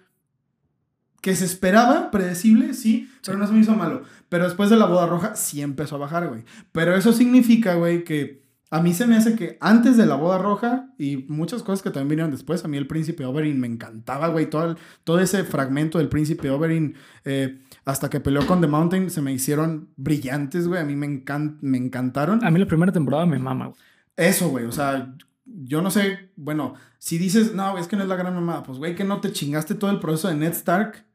[1.20, 4.02] que se esperaba, predecible, sí, pero no se me hizo malo.
[4.28, 6.44] Pero después de la boda roja, sí empezó a bajar, güey.
[6.72, 10.36] Pero eso significa, güey, que a mí se me hace que antes de la boda
[10.38, 14.28] roja y muchas cosas que también vinieron después, a mí el príncipe Oberyn me encantaba,
[14.28, 14.50] güey.
[14.50, 16.94] Todo, el- todo ese fragmento del príncipe Oberyn,
[17.24, 20.80] eh, hasta que peleó con The Mountain, se me hicieron brillantes, güey.
[20.82, 22.44] A mí me, encan- me encantaron.
[22.44, 23.78] A mí la primera temporada me mama, güey.
[24.16, 24.66] Eso, güey.
[24.66, 25.14] O sea,
[25.46, 28.76] yo no sé, bueno, si dices, no, es que no es la gran mamada, pues,
[28.76, 31.06] güey, que no te chingaste todo el proceso de Ned Stark.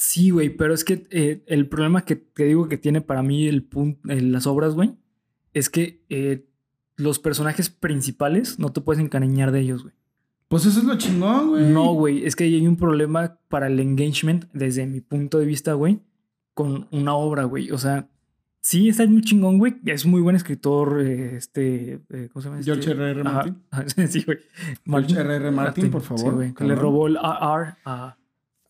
[0.00, 3.46] Sí, güey, pero es que eh, el problema que te digo que tiene para mí
[3.46, 4.94] el punto, las obras, güey,
[5.52, 6.46] es que eh,
[6.96, 9.94] los personajes principales no te puedes encariñar de ellos, güey.
[10.48, 11.66] Pues eso es lo chingón, güey.
[11.66, 15.74] No, güey, es que hay un problema para el engagement desde mi punto de vista,
[15.74, 16.00] güey,
[16.54, 17.70] con una obra, güey.
[17.70, 18.08] O sea,
[18.62, 19.76] sí está muy chingón, güey.
[19.84, 22.00] Es muy buen escritor, eh, este,
[22.32, 22.60] ¿cómo se llama?
[22.60, 22.72] Este?
[22.72, 23.20] George R.R.
[23.20, 23.62] Ajá, Martin.
[23.70, 24.38] ajá, sí, güey.
[24.86, 25.50] George R.R.
[25.50, 28.16] Martin, por favor, Sí, güey, que le robó el AR a,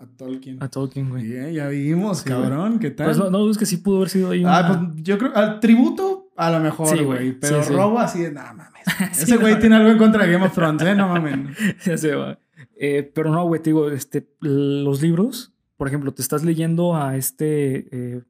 [0.02, 0.62] A Tolkien.
[0.62, 1.24] a Tolkien, güey.
[1.24, 2.40] Bien, ya vimos, Sí, güey.
[2.42, 3.06] cabrón, ¿qué tal?
[3.06, 5.36] Pues no, no dudes que sí pudo haber sido ahí Ah, una- pues yo creo,
[5.36, 7.38] al tributo, a lo mejor, Sí, güey.
[7.38, 8.82] Pero Sí, robo así de, no mames.
[9.12, 9.60] Ese güey no.
[9.60, 10.94] tiene algo en contra de Game of Thrones, ¿eh?
[10.94, 11.56] No mames.
[11.84, 12.38] ya se va.
[12.76, 17.14] Eh, pero no, güey, te digo, este, los libros, por ejemplo, te estás leyendo a
[17.16, 18.22] este, eh,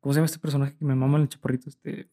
[0.00, 1.70] ¿cómo se llama este personaje que me mama el chaparrito?
[1.70, 2.10] Este,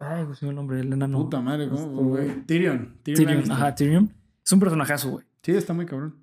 [0.00, 1.18] ay, güey, el nombre, el enano.
[1.18, 2.46] Puta madre, ¿cómo, Este, güey?
[2.46, 2.96] Tyrion.
[3.04, 3.26] Tyrion.
[3.26, 4.12] Tyrion, ajá, Tyrion.
[4.44, 5.24] Es un personajazo, güey.
[5.42, 6.16] Sí, está muy cabrón.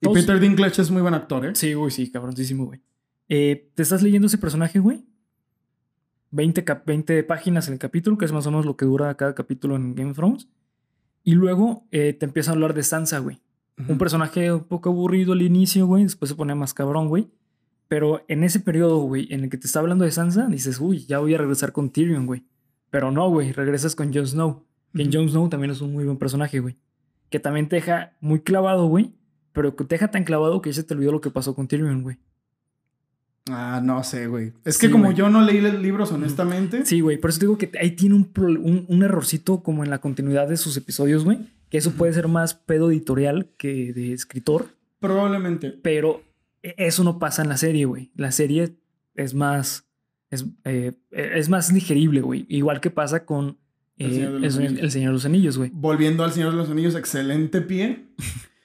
[0.00, 1.54] Y Todos- Peter Dinklage es muy buen actor, ¿eh?
[1.54, 2.80] Sí, güey, sí, cabroncísimo, güey.
[3.28, 5.04] Eh, te estás leyendo ese personaje, güey.
[6.30, 9.14] 20, cap- 20 páginas en el capítulo, que es más o menos lo que dura
[9.16, 10.48] cada capítulo en Game of Thrones.
[11.24, 13.40] Y luego eh, te empieza a hablar de Sansa, güey.
[13.88, 16.04] Un personaje un poco aburrido al inicio, güey.
[16.04, 17.28] Después se pone más cabrón, güey.
[17.88, 21.04] Pero en ese periodo, güey, en el que te está hablando de Sansa, dices, uy,
[21.06, 22.44] ya voy a regresar con Tyrion, güey.
[22.90, 24.64] Pero no, güey, regresas con Jon Snow.
[24.94, 25.18] Que en Ujú.
[25.18, 26.76] Jon Snow también es un muy buen personaje, güey.
[27.28, 29.12] Que también te deja muy clavado, güey.
[29.56, 31.66] Pero que te deja tan clavado que ya se te olvidó lo que pasó con
[31.66, 32.18] Tyrion, güey.
[33.48, 34.52] Ah, no sé, güey.
[34.64, 35.16] Es que Sí, como güey.
[35.16, 36.84] yo no leí los libros, honestamente.
[36.84, 37.16] Sí, güey.
[37.16, 40.48] Por eso te digo que ahí tiene un, un, un errorcito como en la continuidad
[40.48, 41.38] de sus episodios, güey.
[41.70, 44.66] Que eso puede ser más pedo editorial que de escritor.
[45.00, 45.70] Probablemente.
[45.70, 46.22] Pero
[46.62, 48.10] e- eso no pasa en la serie, güey.
[48.14, 48.74] La serie
[49.14, 49.84] es más.
[50.30, 52.44] Es, eh, es más digerible, güey.
[52.48, 53.56] Igual que pasa con
[53.96, 55.70] El eh, Señor el Señor de los Anillos, güey.
[55.72, 58.06] Volviendo al Señor de los Anillos, excelente pie.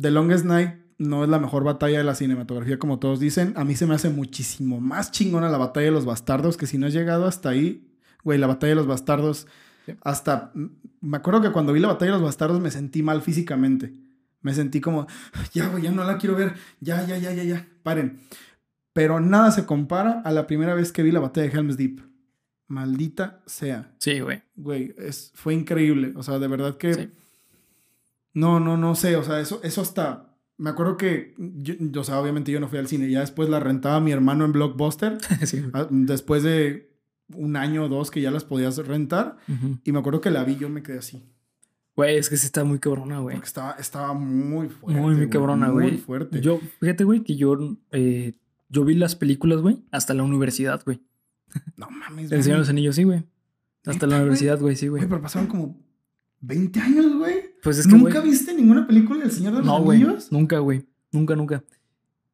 [0.00, 3.52] The Longest Night no es la mejor batalla de la cinematografía, como todos dicen.
[3.56, 6.78] A mí se me hace muchísimo más chingona la batalla de los bastardos, que si
[6.78, 7.88] no has llegado hasta ahí,
[8.22, 9.46] güey, la batalla de los bastardos,
[10.02, 10.52] hasta...
[11.00, 13.92] Me acuerdo que cuando vi la batalla de los bastardos me sentí mal físicamente.
[14.40, 15.06] Me sentí como,
[15.52, 16.54] ya, güey, ya no la quiero ver.
[16.80, 17.68] Ya, ya, ya, ya, ya.
[17.82, 18.20] Paren.
[18.92, 22.00] Pero nada se compara a la primera vez que vi la batalla de Helm's Deep.
[22.66, 23.92] Maldita sea.
[23.98, 24.42] Sí, güey.
[24.54, 26.12] Güey, es, fue increíble.
[26.16, 26.94] O sea, de verdad que.
[26.94, 27.10] Sí.
[28.34, 29.16] No, no, no sé.
[29.16, 30.36] O sea, eso, eso hasta.
[30.58, 31.34] Me acuerdo que.
[31.38, 33.10] Yo, o sea, obviamente yo no fui al cine.
[33.10, 35.18] Ya después la rentaba mi hermano en Blockbuster.
[35.46, 35.86] sí, güey.
[35.90, 36.94] Después de
[37.34, 39.36] un año o dos que ya las podías rentar.
[39.84, 41.24] Y me acuerdo que la vi, yo me quedé así.
[41.96, 43.36] Güey, es que sí está muy cabrona, güey.
[43.36, 45.00] Porque estaba, estaba muy fuerte.
[45.00, 45.92] Muy, muy güey, cabrona, güey.
[45.92, 46.40] Muy fuerte.
[46.40, 47.56] Yo, fíjate, güey, que yo,
[47.92, 48.34] eh,
[48.68, 51.00] yo vi las películas, güey, hasta la universidad, güey.
[51.76, 52.70] no mames, El Señor de los güey.
[52.78, 53.18] Anillos, sí, güey.
[53.86, 54.22] Hasta ¿Neta, la güey?
[54.22, 55.02] universidad, güey, sí, güey.
[55.02, 55.80] Güey, pero pasaron como
[56.40, 57.43] 20 años, güey.
[57.64, 59.90] Pues es que, ¿Nunca güey, viste ninguna película del Señor de los No.
[59.90, 60.30] Anillos?
[60.30, 60.84] Nunca, güey.
[61.10, 61.64] Nunca, nunca.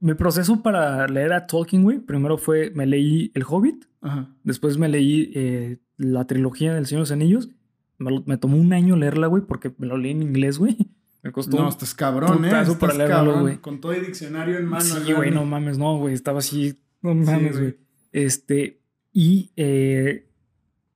[0.01, 4.35] Mi proceso para leer a Tolkien, güey, primero fue, me leí El Hobbit, Ajá.
[4.45, 7.51] después me leí eh, la trilogía del Señor de los Anillos.
[7.99, 10.76] Me, me tomó un año leerla, güey, porque me lo leí en inglés, güey.
[11.22, 12.49] Me costó No, estás cabrón, ¿eh?
[12.49, 13.59] Estás para leerlo, güey.
[13.59, 14.83] Con todo el diccionario en mano.
[14.83, 16.14] Sí, güey, no mames, no, güey.
[16.14, 17.72] Estaba así, no mames, güey.
[17.72, 17.76] güey.
[18.11, 18.81] Este,
[19.12, 20.26] y eh,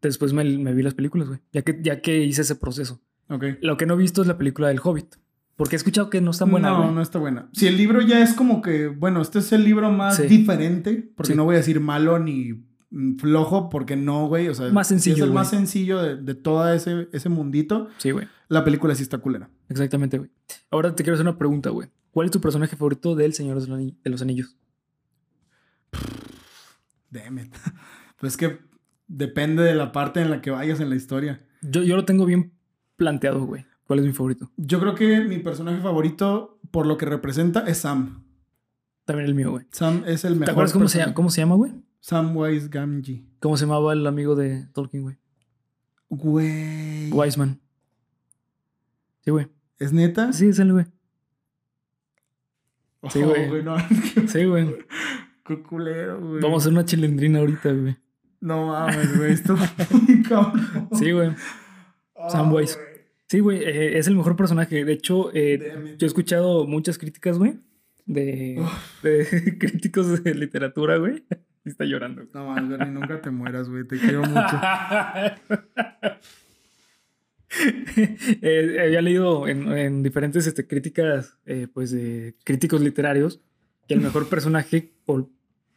[0.01, 1.41] después me, me vi las películas, güey.
[1.53, 3.03] Ya que, ya que hice ese proceso.
[3.29, 5.17] Lo que no he visto es la película del Hobbit.
[5.57, 6.95] Porque he escuchado que no está buena, No, güey.
[6.95, 7.49] no está buena.
[7.53, 10.25] Si el libro ya es como que, bueno, este es el libro más Sí.
[10.25, 11.37] diferente, porque Sí.
[11.37, 14.49] no voy a decir malo ni mm, flojo, porque no, güey.
[14.49, 15.35] O sea, Más sencillo, Es el güey.
[15.35, 17.89] más sencillo de, de todo ese, ese mundito.
[17.99, 18.27] Sí, güey.
[18.49, 19.49] La película sí está culera.
[19.69, 20.31] Exactamente, güey.
[20.71, 21.89] Ahora te quiero hacer una pregunta, güey.
[22.11, 24.57] ¿Cuál es tu personaje favorito del Señor de los Ani- de los Anillos?
[27.11, 27.55] Damn it.
[28.19, 28.59] Pues que
[29.07, 31.45] depende de la parte en la que vayas en la historia.
[31.63, 32.54] Yo, yo lo tengo bien
[32.97, 33.65] planteado, güey.
[33.87, 34.51] ¿Cuál es mi favorito?
[34.57, 38.25] Yo creo que mi personaje favorito, por lo que representa, es Sam.
[39.05, 39.67] También el mío, güey.
[39.71, 40.45] Sam es el mejor.
[40.47, 41.73] ¿Te acuerdas cómo se, llama, cómo se llama, güey?
[42.01, 43.25] Sam Wise Gamgee.
[43.41, 45.17] ¿Cómo se llamaba el amigo de Tolkien, güey?
[46.09, 47.11] Güey.
[47.13, 47.61] Wiseman.
[49.21, 49.49] Sí, güey.
[49.79, 50.33] ¿Es neta?
[50.33, 50.87] Sí, es él, güey.
[53.01, 53.63] Oh, Sí, güey.
[53.63, 53.77] no,
[54.29, 54.77] Sí, güey.
[55.45, 56.41] qué culero, güey.
[56.41, 57.97] Vamos a hacer una chilindrina ahorita, güey.
[58.41, 59.33] No mames, güey.
[59.33, 59.57] Esto.
[60.93, 61.31] Sí, güey.
[62.17, 62.77] Ah, Sam Wise.
[62.77, 62.84] güey.
[63.29, 63.63] Sí, güey.
[63.63, 64.85] eh, es el mejor personaje.
[64.85, 67.59] De hecho, eh, yo he escuchado muchas críticas, güey.
[68.07, 68.63] De,
[69.03, 71.25] de críticos de literatura, güey.
[71.65, 72.23] Y está llorando.
[72.23, 72.31] güey.
[72.35, 73.87] No mames, Bernie, nunca te mueras, güey.
[73.87, 74.61] Te quiero mucho.
[77.57, 81.39] Eh, había leído en, en diferentes este, críticas,
[81.73, 83.41] pues de críticos literarios,
[83.87, 85.31] que el mejor personaje, o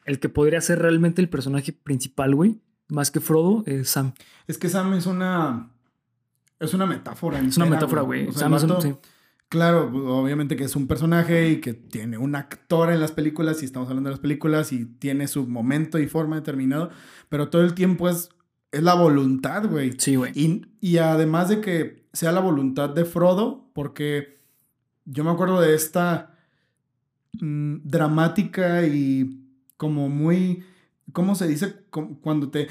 [0.05, 4.13] el que podría ser realmente el personaje principal, güey, más que Frodo, es Sam.
[4.47, 5.69] Es que Sam es una.
[6.59, 7.39] Es una metáfora.
[7.39, 8.27] Es una metáfora, güey.
[8.27, 8.95] O sea, un- vato- sí.
[9.49, 13.61] Claro, pues, obviamente que es un personaje y que tiene un actor en las películas,
[13.61, 16.89] y estamos hablando de las películas, y tiene su momento y forma determinado,
[17.29, 18.29] pero todo el tiempo es,
[18.73, 19.93] es la voluntad, güey.
[19.97, 20.33] Sí, güey.
[20.35, 24.39] Y, y además de que sea la voluntad de Frodo, porque
[25.05, 26.35] yo me acuerdo de esta
[27.39, 29.43] mm, dramática y
[29.77, 30.63] como muy,
[31.13, 31.75] ¿cómo se dice?
[32.21, 32.67] Cuando te...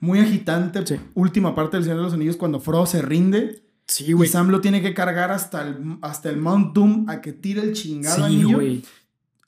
[0.00, 0.96] Muy agitante, Sí.
[1.14, 4.28] última parte del Señor de los Anillos, cuando Frodo se rinde Sí, y güey.
[4.28, 7.74] Sam lo tiene que cargar hasta el, hasta el Mount Doom a que tire el
[7.74, 8.82] chingado Sí, anillo.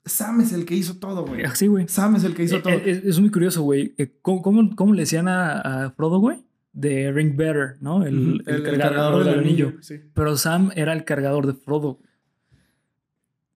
[0.05, 1.41] Sam es el que hizo todo, güey.
[1.55, 1.87] Sí, güey.
[1.87, 2.73] Sam es el que hizo Eh, todo.
[2.73, 3.93] eh, Es, es muy curioso, güey.
[3.97, 6.45] Eh, ¿Cómo, cómo, cómo le decían a, a Frodo, güey?
[6.71, 8.05] De Ring Bearer, ¿no?
[8.05, 9.73] El, cargador, del anillo.
[9.81, 9.95] sí.
[10.13, 11.99] Pero Sam era el cargador de Frodo.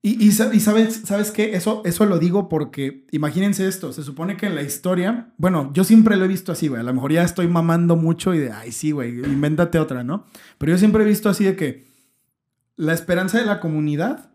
[0.04, 1.54] Y, y, sa- y sabes, ¿sabes qué?
[1.54, 5.84] Eso, eso lo digo porque, imagínense esto, se supone que en la historia, bueno, yo
[5.84, 8.50] siempre lo he visto así, güey, a lo mejor ya estoy mamando mucho y de,
[8.50, 10.26] ay, sí, güey, invéntate otra, ¿no?
[10.58, 11.84] Pero yo siempre he visto así de que
[12.74, 14.32] la esperanza de la comunidad,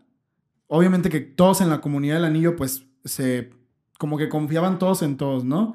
[0.68, 3.50] obviamente que todos en la comunidad del anillo, pues, se,
[3.98, 5.74] como que confiaban todos en todos, ¿no?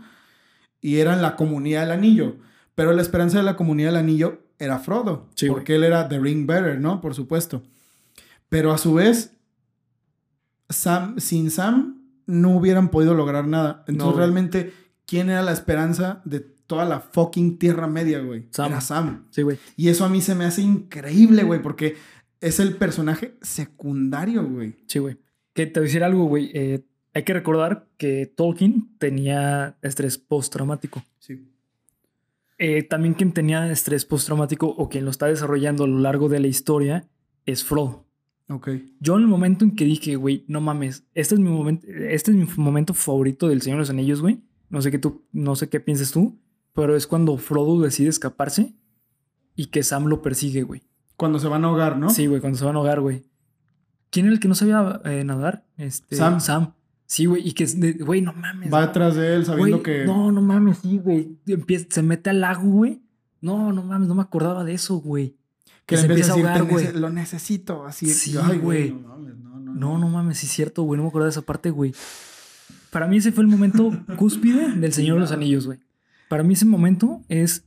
[0.82, 2.38] Y eran la comunidad del anillo,
[2.74, 5.60] pero la esperanza de la comunidad del anillo era Frodo, Sí, güey.
[5.60, 7.00] porque él era The Ring Bearer, ¿no?
[7.00, 7.62] Por supuesto.
[8.50, 9.34] Pero a su vez,
[10.70, 13.84] Sam, sin Sam no hubieran podido lograr nada.
[13.88, 14.18] Entonces, No.
[14.18, 14.74] realmente,
[15.06, 18.48] ¿quién era la esperanza de toda la fucking Tierra Media, güey?
[18.52, 18.72] Sam.
[18.72, 19.28] Era Sam.
[19.30, 19.58] Sí, güey.
[19.76, 21.96] Y eso a mí se me hace increíble, güey, porque
[22.42, 24.76] es el personaje secundario, güey.
[24.88, 25.18] Sí, güey.
[25.54, 26.50] Que te voy a decir algo, güey.
[26.54, 31.04] Eh, hay que recordar que Tolkien tenía estrés postraumático.
[31.20, 31.48] Sí.
[32.58, 36.40] Eh, también quien tenía estrés postraumático o quien lo está desarrollando a lo largo de
[36.40, 37.08] la historia
[37.46, 38.06] es Frodo.
[38.50, 38.70] Ok.
[39.00, 42.32] Yo en el momento en que dije, güey, no mames, este es mi momento, este
[42.32, 44.42] es mi momento favorito del Señor de los Anillos, güey.
[44.70, 46.40] No sé qué tú, no sé qué pienses tú,
[46.74, 48.76] pero es cuando Frodo decide escaparse
[49.56, 50.82] y que Sam lo persigue, güey.
[51.16, 52.10] Cuando se van a ahogar, ¿no?
[52.10, 53.24] Sí, güey, cuando se van a ahogar, güey.
[54.10, 55.66] ¿Quién era el que no sabía eh, nadar?
[55.78, 56.40] Este, Sam.
[56.40, 56.74] Sam.
[57.06, 57.66] Sí, güey, y que,
[58.04, 58.74] güey, no mames.
[58.74, 60.06] Va detrás de él sabiendo güey, que...
[60.06, 61.38] No, no mames, sí, güey.
[61.90, 63.04] Se mete al lago, güey.
[63.42, 65.38] No, no mames, no me acordaba de eso, güey.
[65.86, 66.94] Que que se empieza a ahogar, "Te nece- güey.
[67.00, 68.08] lo necesito, así.
[68.08, 68.92] Sí, güey.
[68.94, 70.98] No, mames, no, no, No, no mames, sí es cierto, güey.
[70.98, 71.94] No me acordaba de esa parte, güey.
[72.92, 75.80] Para mí ese fue el momento cúspide del Señor de los Anillos, güey.
[76.30, 77.66] Para mí ese momento es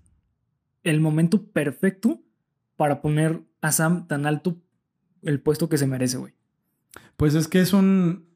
[0.84, 2.20] el momento perfecto
[2.76, 4.56] para poner a Sam tan alto
[5.22, 6.32] el puesto que se merece, güey.
[7.16, 8.26] Pues es que es un...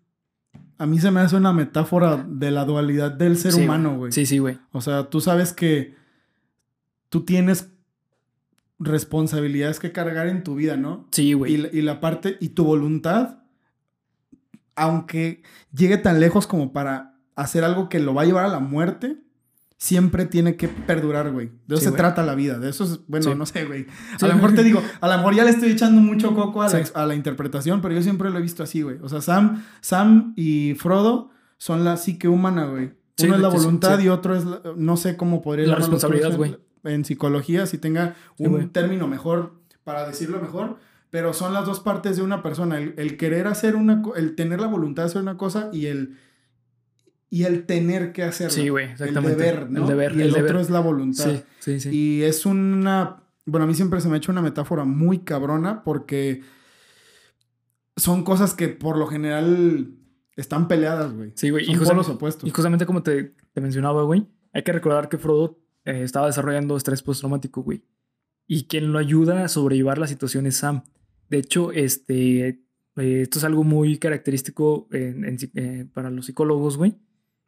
[0.78, 4.12] A mí se me hace una metáfora de la dualidad del ser Sí, humano, güey.
[4.12, 4.59] Sí, sí, güey.
[4.72, 5.95] O sea, tú sabes que
[7.09, 7.68] tú tienes
[8.81, 11.07] responsabilidades que cargar en tu vida, ¿no?
[11.12, 11.57] Sí, Y, güey.
[11.59, 13.39] la- y la parte, y tu voluntad,
[14.76, 18.61] aunque llegue tan lejos como para hacer algo que lo va a llevar a la
[18.61, 19.18] muerte,
[19.76, 21.49] siempre tiene que perdurar, güey.
[21.66, 21.99] De eso Sí, se güey.
[21.99, 22.59] trata la vida.
[22.59, 23.35] De eso es, bueno, Sí.
[23.37, 23.85] no sé, güey.
[24.18, 24.24] Sí.
[24.24, 26.68] A lo mejor te digo, a lo mejor ya le estoy echando mucho coco a
[26.68, 26.93] la, Sí.
[26.95, 28.97] a la interpretación, pero yo siempre lo he visto así, güey.
[29.03, 32.93] O sea, Sam, Sam y Frodo son la psique humana, güey.
[33.16, 34.05] Sí, Uno es la sí, sí, voluntad sí.
[34.05, 36.57] y otro es, la- no sé cómo podría La responsabilidad, güey.
[36.85, 39.55] En psicología, si tenga un término mejor
[39.85, 40.78] para decirlo mejor,
[41.11, 42.78] pero son las dos partes de una persona.
[42.78, 46.16] El, el querer hacer una, el tener la voluntad de hacer una cosa y el,
[47.28, 48.53] y el tener que hacerlo.
[48.53, 49.33] Sí, güey, exactamente.
[49.33, 49.81] El deber, ¿no?
[49.83, 50.61] El deber, y el, el otro deber.
[50.62, 51.24] es la voluntad.
[51.24, 51.91] Sí, sí, sí.
[51.93, 53.22] Y es una.
[53.47, 56.43] Bueno, a mí siempre se me ha hecho una metáfora muy cabrona porque
[57.97, 59.91] son cosas que por lo general
[60.37, 61.33] están peleadas, güey.
[61.35, 61.64] Sí, güey.
[61.64, 62.49] Son Y, justamente- opuestos.
[62.49, 65.59] y justamente como te, te mencionaba, güey, hay que recordar que Frodo
[65.91, 67.82] eh, estaba desarrollando estrés postraumático, güey.
[68.47, 70.82] Y quien lo ayuda a sobrellevar la situación es Sam.
[71.28, 76.26] De hecho, este, eh, esto es algo muy característico en- en psi- eh, para los
[76.26, 76.97] psicólogos, güey.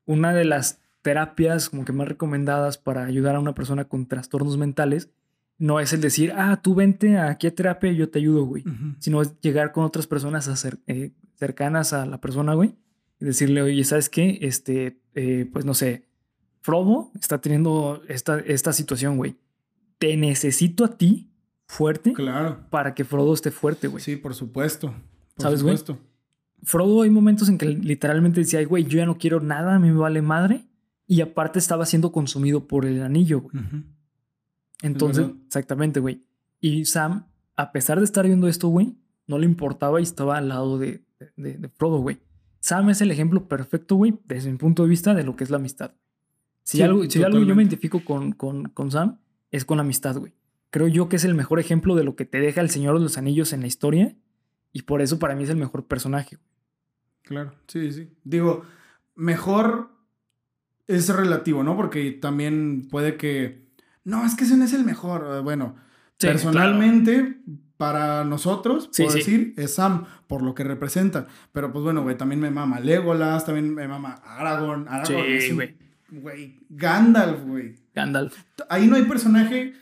[0.04, 4.56] Una de las terapias como que más recomendadas para ayudar a una persona con trastornos
[4.56, 5.10] mentales
[5.58, 8.62] no es el decir, ah, tú vente aquí a terapia y yo te ayudo, güey
[9.00, 10.48] sino es llegar con otras personas
[11.36, 12.74] cercanas a la persona, güey,
[13.20, 14.38] y decirle, oye, ¿sabes qué?
[14.42, 14.98] Este,
[15.52, 16.04] pues no sé,
[16.62, 19.36] Frodo está teniendo esta, esta situación, güey.
[19.98, 21.28] Te necesito a ti
[21.66, 22.66] fuerte Claro.
[22.70, 24.02] para que Frodo esté fuerte, güey.
[24.02, 24.88] Sí, por supuesto.
[25.34, 25.76] Por ¿Sabes, güey?
[26.64, 29.78] Frodo hay momentos en que literalmente decía, "Ay, güey, yo ya no quiero nada, a
[29.78, 30.64] mí me vale madre.
[31.08, 33.54] Y aparte estaba siendo consumido por el anillo, güey.
[34.82, 36.24] Entonces, exactamente, güey.
[36.60, 38.96] Y Sam, a pesar de estar viendo esto, güey,
[39.26, 41.04] no le importaba y estaba al lado de,
[41.36, 42.18] de, de Frodo, güey.
[42.60, 45.50] Sam es el ejemplo perfecto, güey, desde mi punto de vista, de lo que es
[45.50, 45.92] la amistad.
[46.62, 49.18] Si, Sí, algo, si algo yo me identifico con, con, con Sam,
[49.50, 50.32] es con la amistad, güey.
[50.70, 53.02] Creo yo que es el mejor ejemplo de lo que te deja el Señor de
[53.02, 54.14] los Anillos en la historia.
[54.72, 56.38] Y por eso para mí es el mejor personaje.
[57.22, 58.08] Claro, sí, sí.
[58.24, 58.64] Digo,
[59.14, 59.90] mejor
[60.86, 61.76] es relativo, ¿no?
[61.76, 63.66] Porque también puede que.
[64.04, 65.26] No, es que ese no es el mejor.
[65.36, 65.76] Eh, Bueno,
[66.18, 67.40] Sí, personalmente,
[67.76, 69.18] para nosotros, Sí, puedo sí.
[69.18, 71.26] decir, es Sam, por lo que representa.
[71.52, 74.86] Pero pues bueno, güey, también me mama Legolas, también me mama Aragorn.
[74.88, 75.76] Aragorn Sí, güey.
[76.20, 77.74] Güey, Gandalf, güey.
[77.94, 78.36] Gandalf.
[78.68, 79.72] Ahí no hay personaje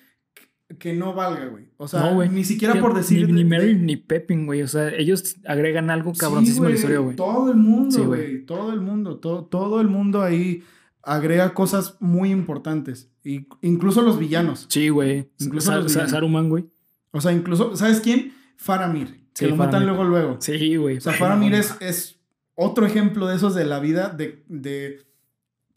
[0.79, 1.65] que- no valga, güey.
[1.77, 3.29] O sea, No, ni siquiera Que por decir.
[3.29, 4.63] Ni, ni ni Pepin, güey.
[4.63, 7.17] O sea, ellos agregan algo Sí, cabroncísimo a la güey, historia, güey.
[7.17, 8.47] Todo el mundo, Sí, güey.
[8.47, 9.19] todo el mundo.
[9.19, 10.63] Todo, todo el mundo ahí
[11.03, 13.11] agrega cosas muy importantes.
[13.25, 14.67] Y, incluso los villanos.
[14.69, 15.29] Sí, güey.
[15.41, 16.07] Incluso Sa- los Sa-.
[16.09, 16.67] Saruman, güey.
[17.11, 18.33] O sea, incluso, ¿sabes quién?
[18.57, 19.09] Faramir.
[19.35, 20.37] Sí, que lo matan luego, luego.
[20.41, 20.99] Sí, güey.
[20.99, 22.21] O sea, Faramir es, es
[22.55, 25.01] otro ejemplo de esos de la vida, de, de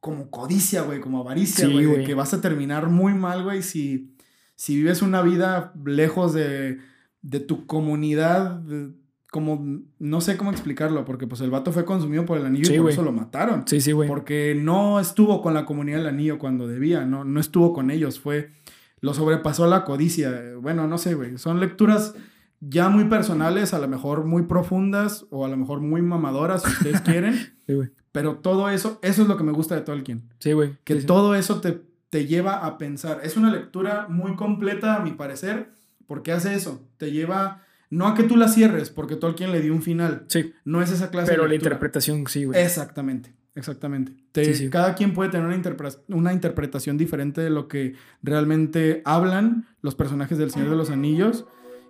[0.03, 2.03] como codicia, güey, como avaricia, Sí, güey.
[2.03, 4.13] que vas a terminar muy mal, güey, si,
[4.55, 6.79] si vives una vida lejos de,
[7.21, 8.91] de tu comunidad, de-
[9.31, 12.73] como, no sé cómo explicarlo, porque pues el vato fue consumido por el anillo Sí,
[12.73, 12.93] y por güey.
[12.95, 13.63] eso lo mataron.
[13.65, 14.09] Sí, sí, güey.
[14.09, 18.19] Porque no estuvo con la comunidad del anillo cuando debía, no, no estuvo con ellos,
[18.19, 18.51] fue,
[18.99, 20.31] lo sobrepasó la codicia.
[20.61, 22.13] Bueno, no sé, güey, son lecturas
[22.59, 26.71] ya muy personales, a lo mejor muy profundas o a lo mejor muy mamadoras, si
[26.71, 27.33] ustedes quieren,
[27.65, 27.89] Sí, güey.
[28.13, 30.77] Pero todo eso, eso es lo que me gusta de Tolkien, Sí, güey.
[30.85, 31.05] que Sí, sí.
[31.05, 33.19] todo eso te, te lleva a pensar.
[33.23, 35.71] Es una lectura muy completa, a mi parecer,
[36.07, 39.73] porque hace eso, te lleva, no a que tú la cierres, porque Tolkien le dio
[39.73, 42.61] un final, Sí, no es esa clase pero de la interpretación sí, güey.
[42.61, 44.13] Exactamente, exactamente.
[44.31, 44.69] Te- Sí, sí.
[44.69, 49.95] Cada quien puede tener una, interpre- una interpretación diferente de lo que realmente hablan los
[49.95, 51.45] personajes del Señor de los Anillos.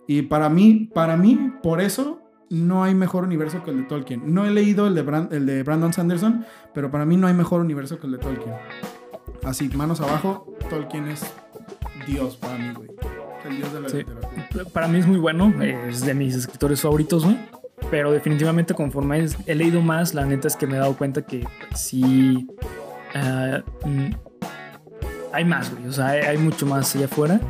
[0.08, 2.22] Y para mí, para mí, por eso
[2.54, 4.34] no hay mejor universo que el de Tolkien.
[4.34, 7.34] No he leído el de, Bran- el de Brandon Sanderson, pero para mí no hay
[7.34, 8.54] mejor universo que el de Tolkien.
[9.44, 11.24] Así, manos abajo, Tolkien es
[12.08, 12.90] Dios para mí, güey.
[13.50, 13.98] El Dios de la Sí.
[13.98, 14.66] literatura.
[14.72, 15.54] Para mí es muy bueno.
[15.62, 17.38] Es de mis escritores favoritos, güey.
[17.92, 21.46] Pero definitivamente conforme he leído más, la neta es que me he dado cuenta que
[21.76, 22.48] sí...
[23.16, 24.12] ah, mm,
[25.34, 25.88] hay más, güey.
[25.88, 27.42] O sea, hay, hay mucho más allá afuera.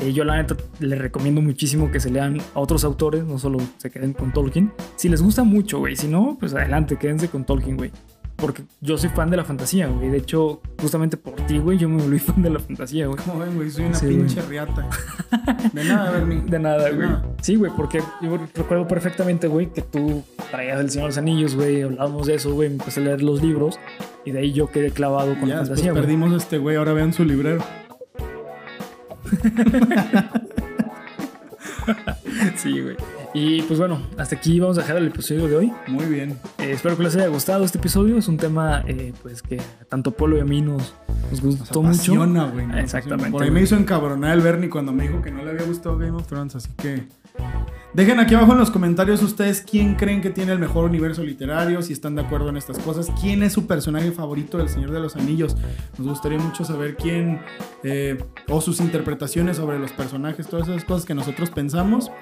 [0.00, 3.58] Eh, yo la neta les recomiendo muchísimo que se lean a otros autores, no solo
[3.76, 4.72] se queden con Tolkien.
[4.96, 5.96] Si les gusta mucho, güey.
[5.96, 7.90] Si no, pues adelante, quédense con Tolkien, güey.
[8.36, 10.08] Porque yo soy fan de la fantasía, güey.
[10.08, 13.18] De hecho, justamente por ti, güey, yo me volví fan de la fantasía, güey.
[13.22, 14.88] Como ven, güey, soy una Sí, pinche riata.
[15.74, 16.40] De nada, Bernie.
[16.46, 17.06] De nada, De güey.
[17.06, 17.26] nada.
[17.42, 21.54] Sí, güey, porque yo recuerdo perfectamente, güey, que tú traías El Señor de los Anillos,
[21.54, 23.78] güey, hablábamos de eso, güey, me empecé a leer los libros
[24.24, 26.02] y de ahí yo quedé clavado con Ya la fantasía, güey.
[26.02, 27.62] perdimos a este güey, ahora vean su librero.
[32.56, 32.96] Sí, güey.
[33.34, 35.72] Y pues bueno, hasta aquí vamos a dejar el episodio de hoy.
[35.88, 36.38] Muy bien.
[36.58, 38.16] Eh, espero que les haya gustado este episodio.
[38.18, 40.94] Es un tema, eh, pues, que tanto Polo y a mí nos,
[41.30, 41.94] nos Nos gustó mucho.
[41.94, 42.66] apasiona, güey.
[42.66, 43.32] nos Exactamente, apasiona.
[43.32, 45.98] Por ahí me hizo encabronar el Bernie cuando me dijo que no le había gustado
[45.98, 47.04] Game of Thrones, así que...
[47.92, 51.82] Dejen aquí abajo en los comentarios ustedes quién creen que tiene el mejor universo literario,
[51.82, 55.00] si están de acuerdo en estas cosas, quién es su personaje favorito del Señor de
[55.00, 55.56] los Anillos.
[55.98, 57.40] Nos gustaría mucho saber quién
[57.82, 58.16] eh,
[58.48, 62.12] o sus interpretaciones sobre los personajes, todas esas cosas que nosotros pensamos.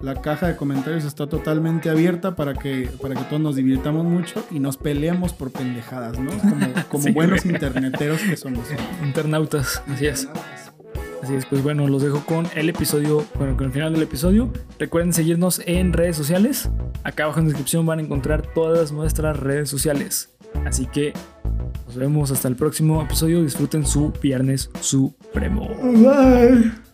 [0.00, 4.44] La caja de comentarios está totalmente abierta para que, para que todos nos divirtamos mucho
[4.50, 6.32] y nos peleemos por pendejadas, ¿no?
[6.32, 8.66] Como, como Sí, buenos interneteros que somos.
[9.02, 10.28] Internautas, así es.
[11.26, 14.48] Así es, pues bueno, los dejo con el episodio, bueno, con el final del episodio.
[14.78, 16.70] Recuerden seguirnos en redes sociales.
[17.02, 20.32] Acá abajo en la descripción van a encontrar todas nuestras redes sociales.
[20.64, 21.14] Así que
[21.84, 23.42] nos vemos hasta el próximo episodio.
[23.42, 25.68] Disfruten su viernes supremo.
[25.82, 26.85] Bye.